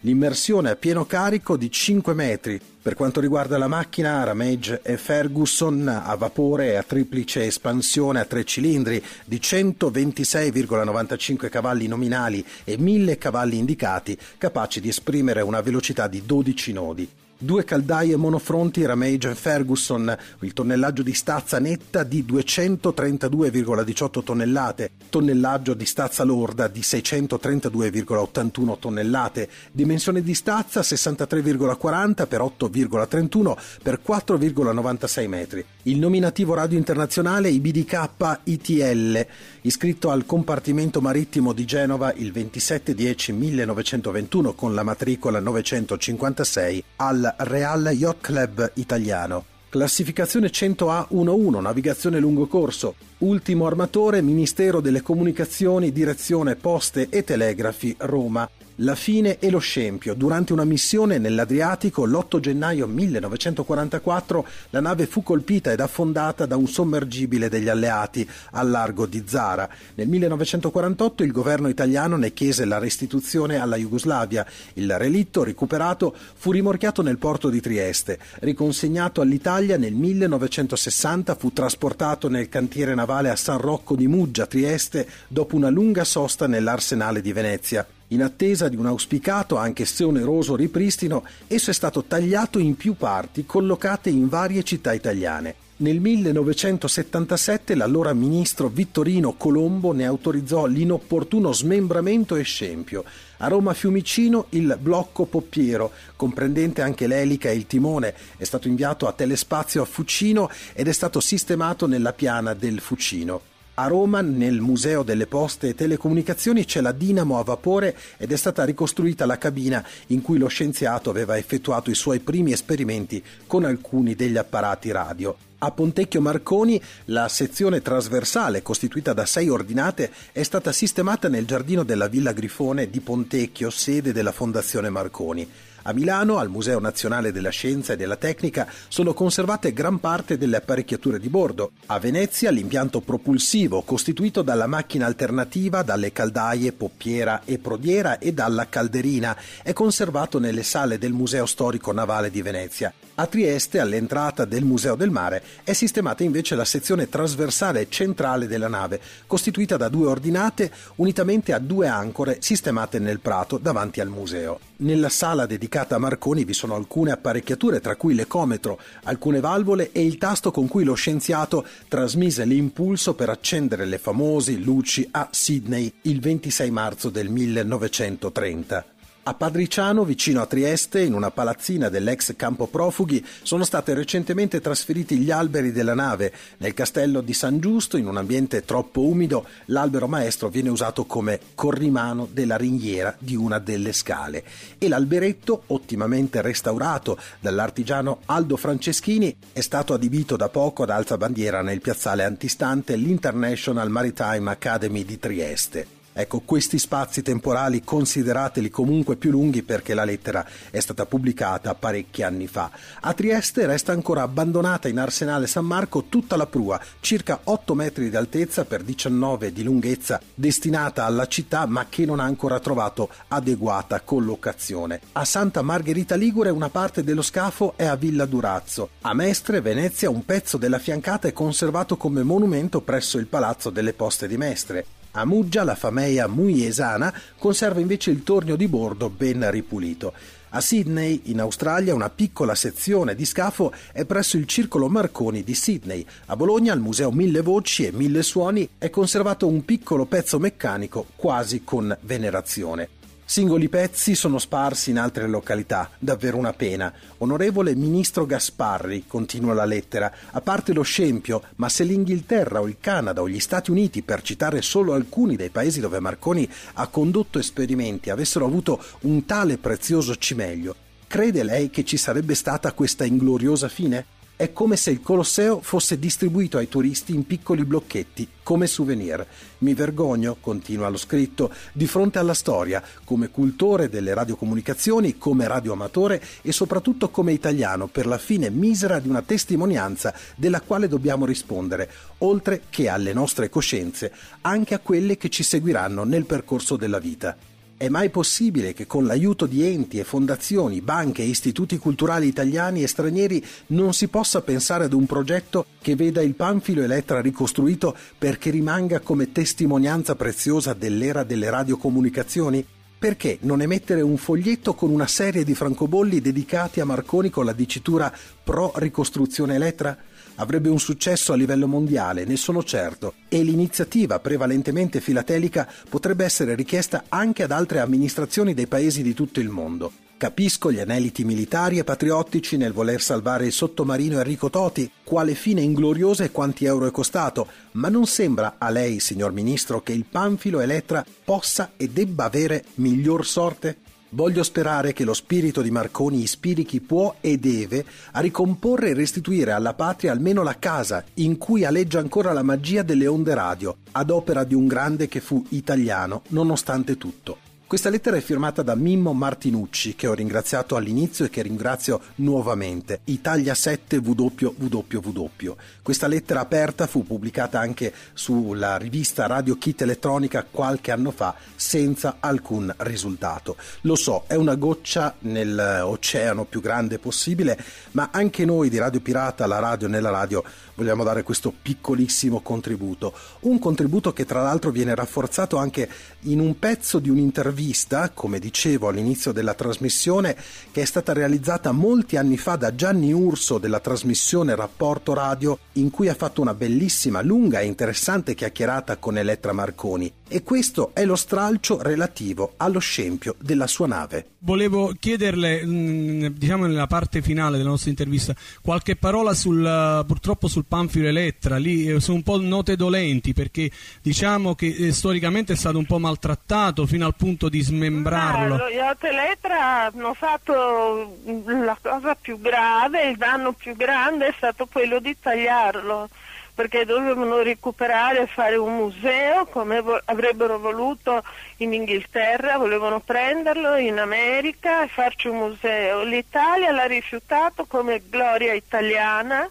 l'immersione 0.00 0.70
a 0.70 0.76
pieno 0.76 1.04
carico 1.04 1.58
di 1.58 1.70
5 1.70 2.14
metri. 2.14 2.58
Per 2.80 2.94
quanto 2.94 3.20
riguarda 3.20 3.58
la 3.58 3.68
macchina, 3.68 4.24
Ramage 4.24 4.80
e 4.82 4.96
Ferguson 4.96 5.86
a 5.86 6.14
vapore 6.14 6.78
a 6.78 6.82
triplice 6.82 7.44
espansione 7.44 8.20
a 8.20 8.24
tre 8.24 8.44
cilindri 8.44 9.04
di 9.26 9.36
126,95 9.36 11.50
cavalli 11.50 11.86
nominali 11.86 12.42
e 12.64 12.78
1000 12.78 13.18
cavalli 13.18 13.58
indicati, 13.58 14.16
capaci 14.38 14.80
di 14.80 14.88
esprimere 14.88 15.42
una 15.42 15.60
velocità 15.60 16.08
di 16.08 16.22
12 16.24 16.72
nodi. 16.72 17.06
Due 17.38 17.64
caldaie 17.64 18.16
monofronti 18.16 18.84
Ramage 18.84 19.34
Ferguson, 19.34 20.14
il 20.40 20.52
tonnellaggio 20.52 21.02
di 21.02 21.14
stazza 21.14 21.58
netta 21.58 22.04
di 22.04 22.24
232,18 22.28 24.22
tonnellate, 24.22 24.90
tonnellaggio 25.08 25.72
di 25.74 25.84
stazza 25.84 26.22
lorda 26.24 26.68
di 26.68 26.80
632,81 26.80 28.78
tonnellate, 28.78 29.48
dimensione 29.72 30.22
di 30.22 30.34
stazza 30.34 30.80
63,40 30.80 32.26
per 32.26 32.40
8,31 32.40 33.56
per 33.82 34.00
4,96 34.06 35.28
metri. 35.28 35.64
Il 35.82 35.98
nominativo 35.98 36.54
radio 36.54 36.78
internazionale 36.78 37.50
IBDK 37.50 38.38
ITL, 38.44 39.26
iscritto 39.62 40.10
al 40.10 40.26
compartimento 40.26 41.00
marittimo 41.00 41.52
di 41.52 41.64
Genova 41.64 42.12
il 42.14 42.32
27-10-1921 42.32 44.54
con 44.54 44.74
la 44.74 44.82
matricola 44.82 45.40
956 45.40 46.84
al 47.24 47.34
Real 47.46 47.90
Yacht 47.92 48.20
Club 48.20 48.72
italiano. 48.74 49.44
Classificazione 49.70 50.48
100A11, 50.48 51.60
navigazione 51.60 52.18
lungo 52.20 52.46
corso. 52.46 52.94
Ultimo 53.24 53.64
armatore, 53.64 54.20
Ministero 54.20 54.82
delle 54.82 55.00
Comunicazioni, 55.00 55.92
Direzione 55.92 56.56
Poste 56.56 57.08
e 57.08 57.24
Telegrafi, 57.24 57.96
Roma. 58.00 58.46
La 58.78 58.96
fine 58.96 59.38
e 59.38 59.50
lo 59.50 59.60
scempio. 59.60 60.14
Durante 60.14 60.52
una 60.52 60.64
missione 60.64 61.18
nell'Adriatico 61.18 62.04
l'8 62.06 62.40
gennaio 62.40 62.88
1944 62.88 64.46
la 64.70 64.80
nave 64.80 65.06
fu 65.06 65.22
colpita 65.22 65.70
ed 65.70 65.78
affondata 65.78 66.44
da 66.44 66.56
un 66.56 66.66
sommergibile 66.66 67.48
degli 67.48 67.68
alleati 67.68 68.28
al 68.50 68.68
largo 68.68 69.06
di 69.06 69.22
Zara. 69.28 69.68
Nel 69.94 70.08
1948 70.08 71.22
il 71.22 71.30
governo 71.30 71.68
italiano 71.68 72.16
ne 72.16 72.32
chiese 72.32 72.64
la 72.64 72.78
restituzione 72.78 73.60
alla 73.60 73.76
Jugoslavia. 73.76 74.44
Il 74.72 74.98
relitto 74.98 75.44
recuperato 75.44 76.12
fu 76.34 76.50
rimorchiato 76.50 77.00
nel 77.00 77.18
porto 77.18 77.50
di 77.50 77.60
Trieste. 77.60 78.18
Riconsegnato 78.40 79.20
all'Italia 79.20 79.76
nel 79.76 79.94
1960 79.94 81.36
fu 81.36 81.52
trasportato 81.52 82.28
nel 82.28 82.48
cantiere 82.48 82.96
navale 82.96 83.13
a 83.16 83.36
San 83.36 83.58
Rocco 83.58 83.94
di 83.94 84.06
Muggia, 84.06 84.46
Trieste, 84.46 85.08
dopo 85.28 85.56
una 85.56 85.70
lunga 85.70 86.04
sosta 86.04 86.46
nell'arsenale 86.46 87.20
di 87.20 87.32
Venezia. 87.32 87.86
In 88.08 88.22
attesa 88.22 88.68
di 88.68 88.76
un 88.76 88.86
auspicato, 88.86 89.56
anche 89.56 89.84
se 89.84 90.04
oneroso, 90.04 90.56
ripristino, 90.56 91.24
esso 91.46 91.70
è 91.70 91.74
stato 91.74 92.04
tagliato 92.04 92.58
in 92.58 92.76
più 92.76 92.94
parti 92.94 93.46
collocate 93.46 94.10
in 94.10 94.28
varie 94.28 94.62
città 94.62 94.92
italiane. 94.92 95.63
Nel 95.76 95.98
1977 95.98 97.74
l'allora 97.74 98.12
ministro 98.12 98.68
Vittorino 98.68 99.32
Colombo 99.32 99.90
ne 99.90 100.06
autorizzò 100.06 100.66
l'inopportuno 100.66 101.52
smembramento 101.52 102.36
e 102.36 102.44
scempio. 102.44 103.04
A 103.38 103.48
Roma 103.48 103.74
Fiumicino 103.74 104.46
il 104.50 104.78
blocco 104.80 105.24
Poppiero, 105.24 105.90
comprendente 106.14 106.80
anche 106.80 107.08
l'elica 107.08 107.48
e 107.48 107.56
il 107.56 107.66
timone, 107.66 108.14
è 108.36 108.44
stato 108.44 108.68
inviato 108.68 109.08
a 109.08 109.12
Telespazio 109.14 109.82
a 109.82 109.84
Fucino 109.84 110.48
ed 110.74 110.86
è 110.86 110.92
stato 110.92 111.18
sistemato 111.18 111.88
nella 111.88 112.12
piana 112.12 112.54
del 112.54 112.78
Fucino. 112.78 113.53
A 113.76 113.88
Roma, 113.88 114.20
nel 114.20 114.60
Museo 114.60 115.02
delle 115.02 115.26
Poste 115.26 115.70
e 115.70 115.74
Telecomunicazioni, 115.74 116.64
c'è 116.64 116.80
la 116.80 116.92
dinamo 116.92 117.40
a 117.40 117.42
vapore 117.42 117.96
ed 118.18 118.30
è 118.30 118.36
stata 118.36 118.62
ricostruita 118.62 119.26
la 119.26 119.36
cabina 119.36 119.84
in 120.08 120.22
cui 120.22 120.38
lo 120.38 120.46
scienziato 120.46 121.10
aveva 121.10 121.36
effettuato 121.36 121.90
i 121.90 121.96
suoi 121.96 122.20
primi 122.20 122.52
esperimenti 122.52 123.20
con 123.48 123.64
alcuni 123.64 124.14
degli 124.14 124.36
apparati 124.36 124.92
radio. 124.92 125.36
A 125.58 125.72
Pontecchio 125.72 126.20
Marconi 126.20 126.80
la 127.06 127.26
sezione 127.26 127.82
trasversale, 127.82 128.62
costituita 128.62 129.12
da 129.12 129.26
sei 129.26 129.48
ordinate, 129.48 130.12
è 130.30 130.44
stata 130.44 130.70
sistemata 130.70 131.26
nel 131.26 131.44
giardino 131.44 131.82
della 131.82 132.06
Villa 132.06 132.32
Grifone 132.32 132.88
di 132.88 133.00
Pontecchio, 133.00 133.70
sede 133.70 134.12
della 134.12 134.30
Fondazione 134.30 134.88
Marconi. 134.88 135.50
A 135.86 135.92
Milano, 135.92 136.38
al 136.38 136.48
Museo 136.48 136.80
Nazionale 136.80 137.30
della 137.30 137.50
Scienza 137.50 137.92
e 137.92 137.96
della 137.96 138.16
Tecnica, 138.16 138.66
sono 138.88 139.12
conservate 139.12 139.74
gran 139.74 140.00
parte 140.00 140.38
delle 140.38 140.56
apparecchiature 140.56 141.20
di 141.20 141.28
bordo. 141.28 141.72
A 141.86 141.98
Venezia, 141.98 142.50
l'impianto 142.50 143.00
propulsivo, 143.00 143.82
costituito 143.82 144.40
dalla 144.40 144.66
macchina 144.66 145.04
alternativa, 145.04 145.82
dalle 145.82 146.10
caldaie, 146.10 146.72
poppiera 146.72 147.42
e 147.44 147.58
prodiera 147.58 148.18
e 148.18 148.32
dalla 148.32 148.66
calderina, 148.66 149.36
è 149.62 149.74
conservato 149.74 150.38
nelle 150.38 150.62
sale 150.62 150.96
del 150.96 151.12
Museo 151.12 151.44
Storico 151.44 151.92
Navale 151.92 152.30
di 152.30 152.40
Venezia. 152.40 152.90
A 153.16 153.26
Trieste, 153.26 153.78
all'entrata 153.78 154.44
del 154.44 154.64
Museo 154.64 154.96
del 154.96 155.10
Mare, 155.10 155.40
è 155.62 155.72
sistemata 155.72 156.24
invece 156.24 156.56
la 156.56 156.64
sezione 156.64 157.08
trasversale 157.08 157.88
centrale 157.88 158.48
della 158.48 158.66
nave, 158.66 159.00
costituita 159.28 159.76
da 159.76 159.88
due 159.88 160.08
ordinate 160.08 160.72
unitamente 160.96 161.52
a 161.52 161.60
due 161.60 161.86
ancore 161.86 162.38
sistemate 162.40 162.98
nel 162.98 163.20
prato 163.20 163.58
davanti 163.58 164.00
al 164.00 164.08
museo. 164.08 164.58
Nella 164.78 165.10
sala 165.10 165.46
dedicata 165.46 165.94
a 165.94 166.00
Marconi 166.00 166.42
vi 166.42 166.54
sono 166.54 166.74
alcune 166.74 167.12
apparecchiature, 167.12 167.80
tra 167.80 167.94
cui 167.94 168.16
l'ecometro, 168.16 168.80
alcune 169.04 169.38
valvole 169.38 169.92
e 169.92 170.04
il 170.04 170.18
tasto 170.18 170.50
con 170.50 170.66
cui 170.66 170.82
lo 170.82 170.94
scienziato 170.94 171.64
trasmise 171.86 172.44
l'impulso 172.44 173.14
per 173.14 173.28
accendere 173.28 173.84
le 173.84 173.98
famose 173.98 174.54
luci 174.54 175.06
a 175.12 175.28
Sydney 175.30 175.92
il 176.02 176.18
26 176.18 176.70
marzo 176.72 177.10
del 177.10 177.28
1930. 177.28 178.86
A 179.26 179.32
Padriciano, 179.32 180.04
vicino 180.04 180.42
a 180.42 180.46
Trieste, 180.46 181.00
in 181.00 181.14
una 181.14 181.30
palazzina 181.30 181.88
dell'ex 181.88 182.36
campo 182.36 182.66
profughi, 182.66 183.24
sono 183.40 183.64
state 183.64 183.94
recentemente 183.94 184.60
trasferiti 184.60 185.16
gli 185.16 185.30
alberi 185.30 185.72
della 185.72 185.94
nave. 185.94 186.30
Nel 186.58 186.74
castello 186.74 187.22
di 187.22 187.32
San 187.32 187.58
Giusto, 187.58 187.96
in 187.96 188.06
un 188.06 188.18
ambiente 188.18 188.66
troppo 188.66 189.00
umido, 189.00 189.46
l'albero 189.66 190.08
maestro 190.08 190.50
viene 190.50 190.68
usato 190.68 191.06
come 191.06 191.40
corrimano 191.54 192.28
della 192.30 192.58
ringhiera 192.58 193.16
di 193.18 193.34
una 193.34 193.58
delle 193.58 193.94
scale. 193.94 194.44
E 194.76 194.88
l'alberetto, 194.88 195.62
ottimamente 195.68 196.42
restaurato 196.42 197.18
dall'artigiano 197.40 198.20
Aldo 198.26 198.58
Franceschini, 198.58 199.34
è 199.54 199.62
stato 199.62 199.94
adibito 199.94 200.36
da 200.36 200.50
poco 200.50 200.82
ad 200.82 200.90
alza 200.90 201.16
bandiera 201.16 201.62
nel 201.62 201.80
piazzale 201.80 202.24
antistante 202.24 202.94
l'International 202.94 203.88
Maritime 203.88 204.50
Academy 204.50 205.02
di 205.02 205.18
Trieste. 205.18 206.02
Ecco, 206.16 206.42
questi 206.44 206.78
spazi 206.78 207.22
temporali 207.22 207.82
considerateli 207.82 208.70
comunque 208.70 209.16
più 209.16 209.32
lunghi 209.32 209.64
perché 209.64 209.94
la 209.94 210.04
lettera 210.04 210.46
è 210.70 210.78
stata 210.78 211.06
pubblicata 211.06 211.74
parecchi 211.74 212.22
anni 212.22 212.46
fa. 212.46 212.70
A 213.00 213.12
Trieste 213.14 213.66
resta 213.66 213.90
ancora 213.90 214.22
abbandonata 214.22 214.86
in 214.86 215.00
Arsenale 215.00 215.48
San 215.48 215.64
Marco 215.64 216.04
tutta 216.04 216.36
la 216.36 216.46
prua, 216.46 216.80
circa 217.00 217.40
8 217.42 217.74
metri 217.74 218.10
di 218.10 218.16
altezza 218.16 218.64
per 218.64 218.84
19 218.84 219.52
di 219.52 219.64
lunghezza, 219.64 220.20
destinata 220.32 221.04
alla 221.04 221.26
città 221.26 221.66
ma 221.66 221.86
che 221.88 222.04
non 222.04 222.20
ha 222.20 222.24
ancora 222.24 222.60
trovato 222.60 223.08
adeguata 223.28 224.00
collocazione. 224.00 225.00
A 225.12 225.24
Santa 225.24 225.62
Margherita 225.62 226.14
Ligure 226.14 226.50
una 226.50 226.68
parte 226.68 227.02
dello 227.02 227.22
scafo 227.22 227.72
è 227.74 227.86
a 227.86 227.96
Villa 227.96 228.24
Durazzo. 228.24 228.90
A 229.00 229.14
Mestre, 229.14 229.60
Venezia, 229.60 230.10
un 230.10 230.24
pezzo 230.24 230.58
della 230.58 230.78
fiancata 230.78 231.26
è 231.26 231.32
conservato 231.32 231.96
come 231.96 232.22
monumento 232.22 232.80
presso 232.82 233.18
il 233.18 233.26
Palazzo 233.26 233.70
delle 233.70 233.94
Poste 233.94 234.28
di 234.28 234.36
Mestre. 234.36 234.86
A 235.16 235.24
Muggia 235.24 235.62
la 235.62 235.76
famiglia 235.76 236.26
muiesana 236.26 237.14
conserva 237.38 237.78
invece 237.78 238.10
il 238.10 238.24
tornio 238.24 238.56
di 238.56 238.66
bordo 238.66 239.08
ben 239.10 239.48
ripulito. 239.48 240.12
A 240.48 240.60
Sydney, 240.60 241.22
in 241.26 241.38
Australia, 241.38 241.94
una 241.94 242.10
piccola 242.10 242.56
sezione 242.56 243.14
di 243.14 243.24
scafo 243.24 243.72
è 243.92 244.04
presso 244.06 244.36
il 244.36 244.46
Circolo 244.46 244.88
Marconi 244.88 245.44
di 245.44 245.54
Sydney. 245.54 246.04
A 246.26 246.34
Bologna, 246.34 246.72
al 246.72 246.80
Museo 246.80 247.12
Mille 247.12 247.42
Voci 247.42 247.86
e 247.86 247.92
Mille 247.92 248.24
Suoni, 248.24 248.68
è 248.76 248.90
conservato 248.90 249.46
un 249.46 249.64
piccolo 249.64 250.04
pezzo 250.04 250.40
meccanico 250.40 251.06
quasi 251.14 251.62
con 251.62 251.96
venerazione. 252.00 253.03
Singoli 253.26 253.70
pezzi 253.70 254.14
sono 254.14 254.38
sparsi 254.38 254.90
in 254.90 254.98
altre 254.98 255.26
località, 255.26 255.90
davvero 255.98 256.36
una 256.36 256.52
pena. 256.52 256.92
Onorevole 257.18 257.74
Ministro 257.74 258.26
Gasparri, 258.26 259.04
continua 259.06 259.54
la 259.54 259.64
lettera, 259.64 260.12
a 260.30 260.42
parte 260.42 260.74
lo 260.74 260.82
scempio, 260.82 261.42
ma 261.56 261.70
se 261.70 261.84
l'Inghilterra 261.84 262.60
o 262.60 262.68
il 262.68 262.76
Canada 262.78 263.22
o 263.22 263.28
gli 263.28 263.40
Stati 263.40 263.70
Uniti, 263.70 264.02
per 264.02 264.20
citare 264.20 264.60
solo 264.60 264.92
alcuni 264.92 265.36
dei 265.36 265.48
paesi 265.48 265.80
dove 265.80 266.00
Marconi 266.00 266.46
ha 266.74 266.86
condotto 266.88 267.38
esperimenti, 267.38 268.10
avessero 268.10 268.44
avuto 268.44 268.82
un 269.00 269.24
tale 269.24 269.56
prezioso 269.56 270.14
cimelio, 270.16 270.74
crede 271.06 271.42
lei 271.44 271.70
che 271.70 271.84
ci 271.84 271.96
sarebbe 271.96 272.34
stata 272.34 272.72
questa 272.72 273.06
ingloriosa 273.06 273.68
fine? 273.68 274.04
È 274.36 274.52
come 274.52 274.74
se 274.74 274.90
il 274.90 275.00
Colosseo 275.00 275.60
fosse 275.60 275.96
distribuito 275.96 276.58
ai 276.58 276.66
turisti 276.66 277.14
in 277.14 277.24
piccoli 277.24 277.64
blocchetti, 277.64 278.26
come 278.42 278.66
souvenir. 278.66 279.24
Mi 279.58 279.74
vergogno, 279.74 280.38
continua 280.40 280.88
lo 280.88 280.96
scritto, 280.96 281.52
di 281.72 281.86
fronte 281.86 282.18
alla 282.18 282.34
storia, 282.34 282.82
come 283.04 283.30
cultore 283.30 283.88
delle 283.88 284.12
radiocomunicazioni, 284.12 285.18
come 285.18 285.46
radioamatore 285.46 286.20
e 286.42 286.50
soprattutto 286.50 287.10
come 287.10 287.32
italiano, 287.32 287.86
per 287.86 288.06
la 288.06 288.18
fine 288.18 288.50
misera 288.50 288.98
di 288.98 289.08
una 289.08 289.22
testimonianza 289.22 290.12
della 290.34 290.60
quale 290.60 290.88
dobbiamo 290.88 291.26
rispondere, 291.26 291.88
oltre 292.18 292.62
che 292.70 292.88
alle 292.88 293.12
nostre 293.12 293.48
coscienze, 293.48 294.12
anche 294.40 294.74
a 294.74 294.80
quelle 294.80 295.16
che 295.16 295.28
ci 295.28 295.44
seguiranno 295.44 296.02
nel 296.02 296.24
percorso 296.24 296.74
della 296.74 296.98
vita. 296.98 297.53
È 297.76 297.88
mai 297.88 298.08
possibile 298.08 298.72
che 298.72 298.86
con 298.86 299.04
l'aiuto 299.04 299.46
di 299.46 299.66
enti 299.66 299.98
e 299.98 300.04
fondazioni, 300.04 300.80
banche 300.80 301.22
e 301.22 301.26
istituti 301.26 301.76
culturali 301.76 302.28
italiani 302.28 302.84
e 302.84 302.86
stranieri 302.86 303.44
non 303.68 303.92
si 303.92 304.06
possa 304.06 304.42
pensare 304.42 304.84
ad 304.84 304.92
un 304.92 305.06
progetto 305.06 305.66
che 305.80 305.96
veda 305.96 306.22
il 306.22 306.34
Panfilo 306.34 306.82
Elettra 306.82 307.20
ricostruito 307.20 307.96
perché 308.16 308.50
rimanga 308.50 309.00
come 309.00 309.32
testimonianza 309.32 310.14
preziosa 310.14 310.72
dell'era 310.72 311.24
delle 311.24 311.50
radiocomunicazioni? 311.50 312.64
perché 312.96 313.36
non 313.42 313.60
emettere 313.60 314.00
un 314.00 314.16
foglietto 314.16 314.72
con 314.72 314.88
una 314.88 315.06
serie 315.06 315.44
di 315.44 315.54
francobolli 315.54 316.22
dedicati 316.22 316.80
a 316.80 316.86
Marconi 316.86 317.28
con 317.28 317.44
la 317.44 317.52
dicitura 317.52 318.10
pro 318.42 318.72
ricostruzione 318.76 319.56
Elettra? 319.56 319.94
Avrebbe 320.36 320.68
un 320.68 320.80
successo 320.80 321.32
a 321.32 321.36
livello 321.36 321.68
mondiale, 321.68 322.24
ne 322.24 322.36
sono 322.36 322.64
certo, 322.64 323.14
e 323.28 323.42
l'iniziativa 323.42 324.18
prevalentemente 324.18 325.00
filatelica 325.00 325.68
potrebbe 325.88 326.24
essere 326.24 326.54
richiesta 326.54 327.04
anche 327.08 327.44
ad 327.44 327.52
altre 327.52 327.78
amministrazioni 327.78 328.52
dei 328.52 328.66
paesi 328.66 329.02
di 329.02 329.14
tutto 329.14 329.38
il 329.38 329.48
mondo. 329.48 329.92
Capisco 330.16 330.72
gli 330.72 330.80
aneliti 330.80 331.24
militari 331.24 331.78
e 331.78 331.84
patriottici 331.84 332.56
nel 332.56 332.72
voler 332.72 333.00
salvare 333.00 333.46
il 333.46 333.52
sottomarino 333.52 334.18
Enrico 334.18 334.48
Toti, 334.48 334.90
quale 335.04 335.34
fine 335.34 335.60
ingloriosa 335.60 336.24
e 336.24 336.30
quanti 336.30 336.64
euro 336.64 336.86
è 336.86 336.90
costato, 336.90 337.46
ma 337.72 337.88
non 337.88 338.06
sembra 338.06 338.54
a 338.58 338.70
lei, 338.70 339.00
signor 339.00 339.32
Ministro, 339.32 339.82
che 339.82 339.92
il 339.92 340.04
Panfilo 340.08 340.60
Elettra 340.60 341.04
possa 341.24 341.72
e 341.76 341.88
debba 341.88 342.24
avere 342.24 342.64
miglior 342.76 343.26
sorte? 343.26 343.76
Voglio 344.14 344.44
sperare 344.44 344.92
che 344.92 345.02
lo 345.02 345.12
spirito 345.12 345.60
di 345.60 345.72
Marconi 345.72 346.22
ispiri 346.22 346.64
chi 346.64 346.80
può 346.80 347.16
e 347.20 347.36
deve 347.36 347.84
a 348.12 348.20
ricomporre 348.20 348.90
e 348.90 348.94
restituire 348.94 349.50
alla 349.50 349.74
patria 349.74 350.12
almeno 350.12 350.44
la 350.44 350.56
casa 350.56 351.04
in 351.14 351.36
cui 351.36 351.64
aleggia 351.64 351.98
ancora 351.98 352.32
la 352.32 352.44
magia 352.44 352.84
delle 352.84 353.08
onde 353.08 353.34
radio, 353.34 353.76
ad 353.90 354.10
opera 354.10 354.44
di 354.44 354.54
un 354.54 354.68
grande 354.68 355.08
che 355.08 355.18
fu 355.18 355.44
italiano 355.48 356.22
nonostante 356.28 356.96
tutto. 356.96 357.53
Questa 357.74 357.90
lettera 357.90 358.16
è 358.16 358.20
firmata 358.20 358.62
da 358.62 358.76
Mimmo 358.76 359.12
Martinucci, 359.14 359.96
che 359.96 360.06
ho 360.06 360.14
ringraziato 360.14 360.76
all'inizio 360.76 361.24
e 361.24 361.28
che 361.28 361.42
ringrazio 361.42 362.00
nuovamente. 362.16 363.00
Italia 363.06 363.52
7 363.52 363.96
www. 363.96 365.56
Questa 365.82 366.06
lettera 366.06 366.38
aperta 366.38 366.86
fu 366.86 367.02
pubblicata 367.02 367.58
anche 367.58 367.92
sulla 368.12 368.76
rivista 368.76 369.26
Radio 369.26 369.58
Kit 369.58 369.82
Elettronica 369.82 370.46
qualche 370.48 370.92
anno 370.92 371.10
fa 371.10 371.34
senza 371.56 372.18
alcun 372.20 372.72
risultato. 372.78 373.56
Lo 373.80 373.96
so, 373.96 374.22
è 374.28 374.36
una 374.36 374.54
goccia 374.54 375.16
nell'oceano 375.18 376.44
più 376.44 376.60
grande 376.60 377.00
possibile, 377.00 377.58
ma 377.90 378.10
anche 378.12 378.44
noi 378.44 378.68
di 378.68 378.78
Radio 378.78 379.00
Pirata, 379.00 379.48
la 379.48 379.58
radio 379.58 379.88
nella 379.88 380.10
radio, 380.10 380.44
vogliamo 380.76 381.02
dare 381.02 381.24
questo 381.24 381.52
piccolissimo 381.60 382.40
contributo. 382.40 383.12
Un 383.40 383.58
contributo 383.58 384.12
che 384.12 384.24
tra 384.24 384.42
l'altro 384.42 384.70
viene 384.70 384.94
rafforzato 384.94 385.56
anche 385.56 385.90
in 386.20 386.38
un 386.38 386.56
pezzo 386.56 387.00
di 387.00 387.10
un'intervista 387.10 387.62
un'intervista, 387.64 388.10
come 388.10 388.38
dicevo 388.38 388.88
all'inizio 388.88 389.32
della 389.32 389.54
trasmissione, 389.54 390.36
che 390.70 390.82
è 390.82 390.84
stata 390.84 391.12
realizzata 391.12 391.72
molti 391.72 392.16
anni 392.16 392.36
fa 392.36 392.56
da 392.56 392.74
Gianni 392.74 393.12
Urso 393.12 393.58
della 393.58 393.80
trasmissione 393.80 394.54
Rapporto 394.54 395.14
Radio, 395.14 395.58
in 395.74 395.90
cui 395.90 396.08
ha 396.08 396.14
fatto 396.14 396.42
una 396.42 396.54
bellissima, 396.54 397.22
lunga 397.22 397.60
e 397.60 397.66
interessante 397.66 398.34
chiacchierata 398.34 398.98
con 398.98 399.16
Elettra 399.16 399.52
Marconi. 399.52 400.12
E 400.26 400.42
questo 400.42 400.90
è 400.94 401.04
lo 401.04 401.16
stralcio 401.16 401.80
relativo 401.80 402.54
allo 402.56 402.78
scempio 402.78 403.36
della 403.38 403.66
sua 403.66 403.86
nave. 403.86 404.26
Volevo 404.38 404.92
chiederle, 404.98 405.64
mm, 405.64 406.26
diciamo 406.26 406.66
nella 406.66 406.86
parte 406.86 407.22
finale 407.22 407.56
della 407.56 407.68
nostra 407.68 407.90
intervista, 407.90 408.34
qualche 408.60 408.96
parola 408.96 409.32
sul, 409.32 410.04
purtroppo 410.06 410.48
sul 410.48 410.64
Panfilo 410.66 411.08
Elettra. 411.08 411.56
Lì 411.56 411.86
eh, 411.86 412.00
sono 412.00 412.16
un 412.16 412.22
po' 412.22 412.40
note 412.40 412.74
dolenti 412.74 413.32
perché 413.32 413.70
diciamo 414.02 414.54
che 414.54 414.66
eh, 414.66 414.92
storicamente 414.92 415.52
è 415.52 415.56
stato 415.56 415.78
un 415.78 415.86
po' 415.86 415.98
maltrattato 415.98 416.84
fino 416.86 417.06
al 417.06 417.14
punto 417.16 417.48
di 417.48 417.53
smembrarlo. 417.60 418.56
Ma, 418.56 418.68
yacht 418.68 419.04
Elettra 419.04 419.84
hanno 419.84 420.14
fatto 420.14 421.16
la 421.46 421.76
cosa 421.80 422.14
più 422.14 422.40
grave, 422.40 423.08
il 423.08 423.16
danno 423.16 423.52
più 423.52 423.76
grande 423.76 424.28
è 424.28 424.34
stato 424.36 424.66
quello 424.66 424.98
di 424.98 425.16
tagliarlo 425.18 426.08
perché 426.54 426.84
dovevano 426.84 427.42
recuperare 427.42 428.22
e 428.22 428.26
fare 428.28 428.54
un 428.54 428.76
museo 428.76 429.44
come 429.46 429.80
vo- 429.80 430.00
avrebbero 430.04 430.58
voluto 430.60 431.24
in 431.58 431.72
Inghilterra, 431.72 432.58
volevano 432.58 433.00
prenderlo 433.00 433.74
in 433.74 433.98
America 433.98 434.84
e 434.84 434.88
farci 434.88 435.26
un 435.26 435.38
museo. 435.38 436.04
L'Italia 436.04 436.70
l'ha 436.70 436.86
rifiutato 436.86 437.64
come 437.64 438.02
gloria 438.08 438.52
italiana 438.52 439.48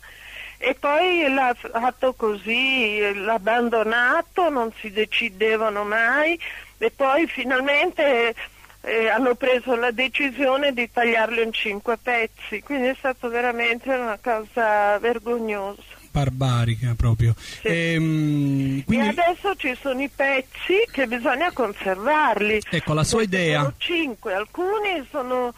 e 0.58 0.76
poi 0.80 1.28
l'ha 1.28 1.54
fatto 1.54 2.14
così, 2.14 3.14
l'ha 3.16 3.34
abbandonato, 3.34 4.48
non 4.50 4.72
si 4.80 4.90
decidevano 4.92 5.84
mai 5.84 6.40
e 6.86 6.92
poi 6.92 7.28
finalmente 7.28 8.36
eh, 8.82 9.10
hanno 9.10 9.36
preso 9.36 9.76
la 9.76 9.92
decisione 9.92 10.74
di 10.74 10.90
tagliarlo 10.92 11.42
in 11.42 11.54
cinque 11.54 11.98
pezzi, 12.02 12.62
quindi 12.62 12.88
è 12.88 12.96
stato 12.98 13.30
veramente 13.30 13.90
una 13.90 14.20
cosa 14.22 14.98
vergognosa 15.00 16.02
barbarica 16.14 16.94
proprio. 16.96 17.34
Sì. 17.36 17.68
Ehm, 17.68 18.84
quindi... 18.84 19.08
E 19.08 19.10
adesso 19.10 19.56
ci 19.56 19.76
sono 19.82 20.00
i 20.00 20.12
pezzi 20.16 20.88
che 20.92 21.08
bisogna 21.08 21.52
conservarli. 21.52 22.62
Ecco, 22.70 22.94
la 22.94 23.04
sua 23.04 23.18
Questi 23.20 23.36
idea. 23.36 23.62
Sono 23.62 23.74
cinque, 23.78 24.34
alcuni 24.36 25.08
sono 25.10 25.52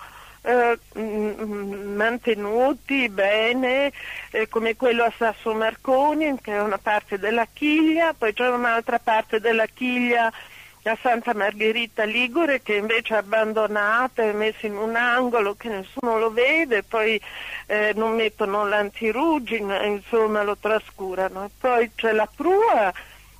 eh, 0.43 0.79
mantenuti 0.93 3.09
bene, 3.09 3.91
eh, 4.31 4.47
come 4.47 4.77
quello 4.77 5.03
a 5.03 5.11
Sasso 5.17 5.53
Marconi, 5.53 6.37
che 6.41 6.53
è 6.53 6.61
una 6.61 6.77
parte 6.77 7.19
della 7.19 7.45
chiglia, 7.51 8.13
poi 8.13 8.33
c'è 8.33 8.47
un'altra 8.47 8.99
parte 8.99 9.41
della 9.41 9.65
chiglia 9.65 10.31
a 10.89 10.97
Santa 11.01 11.33
Margherita 11.33 12.03
Ligure 12.03 12.61
che 12.61 12.75
invece 12.75 13.15
è 13.15 13.17
abbandonata, 13.17 14.21
è 14.21 14.33
messa 14.33 14.67
in 14.67 14.77
un 14.77 14.95
angolo 14.95 15.55
che 15.55 15.69
nessuno 15.69 16.19
lo 16.19 16.31
vede, 16.31 16.83
poi 16.83 17.19
eh, 17.65 17.91
non 17.95 18.15
mettono 18.15 18.67
l'antirugine, 18.67 19.85
insomma 19.87 20.43
lo 20.43 20.55
trascurano. 20.57 21.49
Poi 21.59 21.89
c'è 21.95 22.11
la 22.11 22.29
prua 22.33 22.93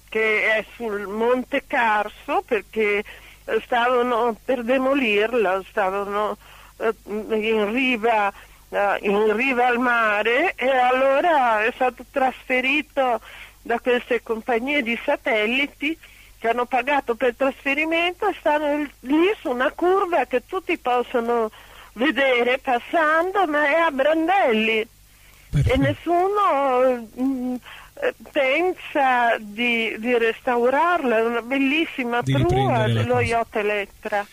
che 0.10 0.56
è 0.56 0.66
sul 0.76 1.08
Monte 1.08 1.66
Carso 1.68 2.42
perché 2.44 3.04
eh, 3.46 3.62
stavano 3.64 4.36
per 4.44 4.64
demolirla, 4.64 5.62
stavano 5.70 6.38
eh, 6.78 6.94
in, 7.06 7.72
riva, 7.72 8.34
eh, 8.70 8.98
in 9.02 9.36
riva 9.36 9.68
al 9.68 9.78
mare 9.78 10.54
e 10.56 10.68
allora 10.68 11.64
è 11.64 11.72
stato 11.76 12.04
trasferito 12.10 13.22
da 13.62 13.80
queste 13.80 14.24
compagnie 14.24 14.82
di 14.82 15.00
satelliti 15.04 15.96
che 16.46 16.52
hanno 16.52 16.66
pagato 16.66 17.16
per 17.16 17.30
il 17.30 17.36
trasferimento 17.36 18.28
e 18.28 18.36
stanno 18.38 18.88
lì 19.00 19.34
su 19.42 19.50
una 19.50 19.72
curva 19.72 20.26
che 20.26 20.44
tutti 20.46 20.78
possono 20.78 21.50
vedere 21.94 22.60
passando, 22.60 23.48
ma 23.48 23.66
è 23.68 23.74
a 23.74 23.90
brandelli 23.90 24.88
Perfetto. 25.50 25.74
e 25.74 25.78
nessuno 25.78 27.08
mh, 27.16 27.24
mm, 27.24 27.56
pensa 28.32 29.38
di, 29.40 29.96
di, 29.98 30.18
restaurarla, 30.18 31.18
è 31.18 31.26
una 31.26 31.42
bellissima 31.42 32.22
di 32.22 32.34
prua 32.34 32.86
dello 32.86 33.22
yacht 33.22 33.56
Elettra. 33.56 34.24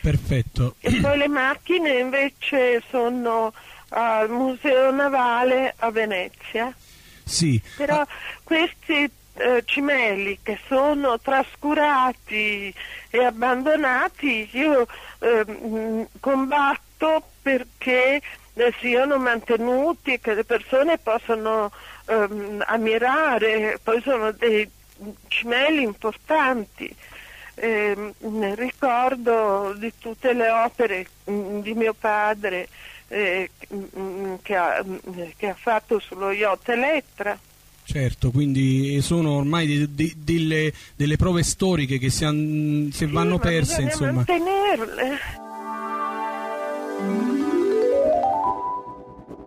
Perfetto. 0.00 0.74
E 0.80 0.98
poi 1.00 1.18
le 1.18 1.28
macchine 1.28 1.98
invece 2.00 2.82
sono 2.90 3.52
al 3.90 4.28
Museo 4.28 4.90
Navale 4.90 5.74
a 5.76 5.90
Venezia. 5.92 6.74
Sì. 7.22 7.62
Però 7.76 8.00
ah. 8.00 8.08
questi 8.42 9.08
eh, 9.34 9.62
cimeli 9.64 10.38
che 10.42 10.58
sono 10.66 11.18
trascurati 11.18 12.72
e 13.10 13.24
abbandonati, 13.24 14.48
io 14.52 14.86
eh, 15.18 16.06
combatto 16.20 17.22
perché 17.42 18.20
eh, 18.54 18.74
siano 18.80 19.18
mantenuti 19.18 20.14
e 20.14 20.20
che 20.20 20.34
le 20.34 20.44
persone 20.44 20.98
possano 20.98 21.70
ehm, 22.06 22.62
ammirare, 22.66 23.78
poi 23.82 24.00
sono 24.02 24.32
dei 24.32 24.68
cimeli 25.28 25.82
importanti. 25.82 26.94
Eh, 27.54 28.14
ricordo 28.54 29.74
di 29.76 29.92
tutte 29.98 30.32
le 30.32 30.48
opere 30.48 31.06
mm, 31.30 31.60
di 31.60 31.74
mio 31.74 31.92
padre 31.92 32.68
eh, 33.08 33.50
mh, 33.68 33.84
mm, 33.98 34.34
che, 34.40 34.56
ha, 34.56 34.82
mh, 34.82 35.32
che, 35.36 35.48
ha, 35.48 35.54
fatto 35.54 35.98
sullo 35.98 36.30
yacht 36.30 36.68
Elettra. 36.68 37.38
Certo, 37.92 38.30
quindi 38.30 39.00
sono 39.02 39.32
ormai 39.32 39.66
de, 39.66 39.88
de, 39.92 40.14
delle, 40.16 40.72
delle, 40.94 41.16
prove 41.16 41.42
storiche 41.42 41.98
che 41.98 42.08
se, 42.08 42.24
an, 42.24 42.90
se 42.92 43.06
sì, 43.06 43.12
vanno 43.12 43.40
perse, 43.40 43.82
insomma. 43.82 44.12
mantenerle. 44.12 45.18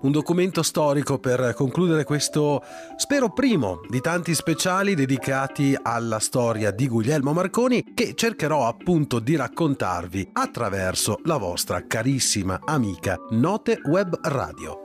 Un 0.02 0.12
documento 0.12 0.62
storico 0.62 1.20
per 1.20 1.54
concludere 1.56 2.04
questo, 2.04 2.62
spero 2.98 3.32
primo, 3.32 3.80
di 3.90 4.02
tanti 4.02 4.36
speciali 4.36 4.94
dedicati 4.94 5.78
alla 5.82 6.20
storia 6.20 6.72
di 6.72 6.90
Guglielmo 6.90 7.32
Marconi 7.32 7.94
che 7.94 8.14
cercherò 8.14 8.68
appunto 8.68 9.20
di 9.20 9.38
raccontarvi 9.38 10.32
attraverso 10.34 11.22
la 11.24 11.38
vostra 11.38 11.88
carissima 11.88 12.60
amica 12.66 13.16
Note 13.30 13.80
Web 13.86 14.20
Radio. 14.24 14.83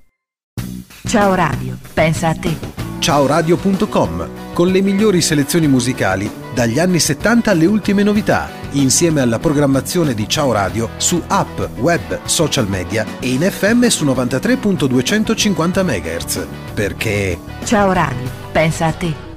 Ciao 1.07 1.33
Radio, 1.33 1.79
pensa 1.93 2.29
a 2.29 2.35
te. 2.35 2.82
Ciaoradio.com 3.03 4.53
con 4.53 4.69
le 4.69 4.79
migliori 4.79 5.19
selezioni 5.19 5.67
musicali 5.67 6.31
dagli 6.53 6.79
anni 6.79 6.99
70 6.99 7.51
alle 7.51 7.65
ultime 7.65 8.01
novità, 8.01 8.49
insieme 8.71 9.19
alla 9.19 9.39
programmazione 9.39 10.13
di 10.13 10.25
Ciao 10.29 10.53
Radio 10.53 10.91
su 10.95 11.21
app, 11.27 11.59
web, 11.79 12.23
social 12.23 12.69
media 12.69 13.05
e 13.19 13.31
in 13.31 13.41
FM 13.41 13.87
su 13.87 14.05
93.250 14.05 15.83
MHz. 15.83 16.47
Perché 16.73 17.37
Ciao 17.65 17.91
Radio, 17.91 18.29
pensa 18.53 18.85
a 18.85 18.93
te. 18.93 19.32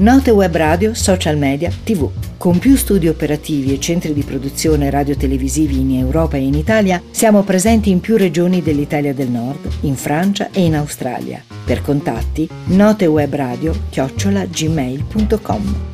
Note 0.00 0.30
web 0.30 0.56
radio, 0.56 0.94
social 0.94 1.36
media, 1.36 1.70
tv. 1.70 2.10
Con 2.38 2.58
più 2.58 2.74
studi 2.76 3.06
operativi 3.06 3.74
e 3.74 3.78
centri 3.78 4.14
di 4.14 4.22
produzione 4.22 4.88
radio-televisivi 4.88 5.78
in 5.78 5.98
Europa 5.98 6.38
e 6.38 6.40
in 6.40 6.54
Italia, 6.54 7.02
siamo 7.10 7.42
presenti 7.42 7.90
in 7.90 8.00
più 8.00 8.16
regioni 8.16 8.62
dell'Italia 8.62 9.12
del 9.12 9.28
Nord, 9.28 9.58
in 9.82 9.96
Francia 9.96 10.48
e 10.52 10.64
in 10.64 10.74
Australia. 10.74 11.44
Per 11.66 11.82
contatti, 11.82 12.48
notewebradio 12.68 13.74
chiocciola 13.90 14.46
gmail.com. 14.46 15.88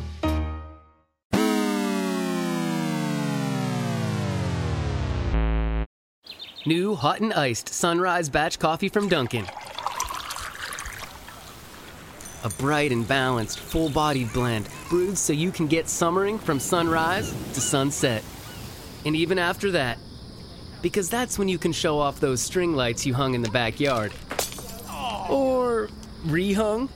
New 6.65 6.93
hot 6.93 7.19
and 7.19 7.33
iced 7.35 7.67
sunrise 7.67 8.29
batch 8.29 8.57
coffee 8.57 8.87
from 8.87 9.09
Dunkin'. 9.09 9.45
A 12.47 12.49
bright 12.51 12.93
and 12.93 13.05
balanced, 13.05 13.59
full 13.59 13.89
bodied 13.89 14.31
blend 14.31 14.69
brewed 14.87 15.17
so 15.17 15.33
you 15.33 15.51
can 15.51 15.67
get 15.67 15.89
summering 15.89 16.39
from 16.39 16.61
sunrise 16.61 17.29
to 17.53 17.59
sunset. 17.59 18.23
And 19.05 19.17
even 19.17 19.37
after 19.37 19.71
that, 19.71 19.97
because 20.81 21.09
that's 21.09 21.37
when 21.37 21.49
you 21.49 21.57
can 21.57 21.73
show 21.73 21.99
off 21.99 22.21
those 22.21 22.39
string 22.39 22.73
lights 22.73 23.05
you 23.05 23.13
hung 23.13 23.33
in 23.33 23.41
the 23.41 23.49
backyard. 23.49 24.13
Or 25.29 25.89
rehung. 26.25 26.87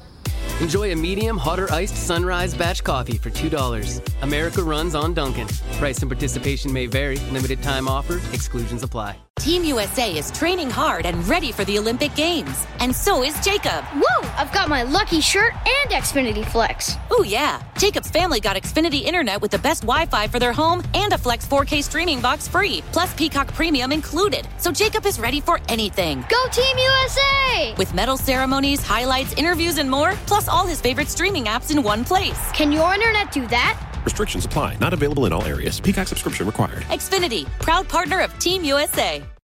Enjoy 0.62 0.94
a 0.94 0.96
medium, 0.96 1.38
hotter 1.38 1.70
iced 1.70 1.98
sunrise 1.98 2.56
batch 2.56 2.82
coffee 2.82 3.18
for 3.18 3.30
$2. 3.30 4.22
America 4.22 4.64
runs 4.64 4.96
on 4.96 5.14
Duncan. 5.14 5.48
Price 5.74 6.00
and 6.00 6.10
participation 6.10 6.72
may 6.72 6.86
vary. 6.86 7.18
Limited 7.34 7.62
time 7.62 7.90
offer. 7.90 8.22
Exclusions 8.32 8.84
apply. 8.84 9.18
Team 9.40 9.64
USA 9.64 10.16
is 10.16 10.30
training 10.30 10.70
hard 10.70 11.08
and 11.08 11.28
ready 11.28 11.52
for 11.52 11.66
the 11.66 11.80
Olympic 11.80 12.14
Games. 12.14 12.68
And 12.80 12.96
so 12.96 13.24
is 13.24 13.40
Jacob. 13.44 13.84
Woo! 13.96 14.30
I've 14.38 14.52
got 14.54 14.70
my 14.70 14.84
lucky 14.84 15.20
shirt 15.20 15.54
and 15.56 15.92
Xfinity 15.92 16.46
Flex. 16.46 16.96
Oh, 17.10 17.24
yeah. 17.24 17.60
Jacob's 17.76 18.12
family 18.12 18.40
got 18.40 18.56
Xfinity 18.56 19.02
Internet 19.02 19.42
with 19.42 19.50
the 19.50 19.58
best 19.58 19.82
Wi 19.82 20.06
Fi 20.06 20.28
for 20.28 20.38
their 20.38 20.54
home 20.54 20.84
and 20.94 21.12
a 21.12 21.18
Flex 21.18 21.48
4K 21.48 21.84
streaming 21.84 22.22
box 22.22 22.48
free, 22.48 22.84
plus 22.92 23.16
Peacock 23.16 23.52
Premium 23.54 23.92
included. 23.92 24.48
So 24.60 24.72
Jacob 24.72 25.08
is 25.08 25.20
ready 25.20 25.42
for 25.42 25.60
anything. 25.68 26.24
Go 26.30 26.48
Team 26.52 26.78
USA! 26.78 27.74
With 27.80 27.96
medal 27.96 28.18
ceremonies, 28.18 28.86
highlights, 28.86 29.34
interviews, 29.34 29.80
and 29.80 29.90
more, 29.90 30.12
plus 30.28 30.48
all 30.50 30.68
his 30.68 30.80
favorite 30.80 31.08
streaming 31.08 31.46
apps 31.46 31.72
in 31.72 31.82
one 31.82 32.06
place. 32.06 32.40
Can 32.52 32.72
your 32.72 32.94
internet 32.94 33.32
do 33.32 33.48
that? 33.48 33.91
Restrictions 34.04 34.46
apply. 34.46 34.78
Not 34.78 34.94
available 34.94 35.26
in 35.26 35.34
all 35.34 35.44
areas. 35.46 35.80
Peacock 35.80 36.08
subscription 36.08 36.46
required. 36.46 36.84
Xfinity, 36.84 37.46
proud 37.60 37.88
partner 37.88 38.22
of 38.22 38.38
Team 38.40 38.64
USA. 38.64 39.24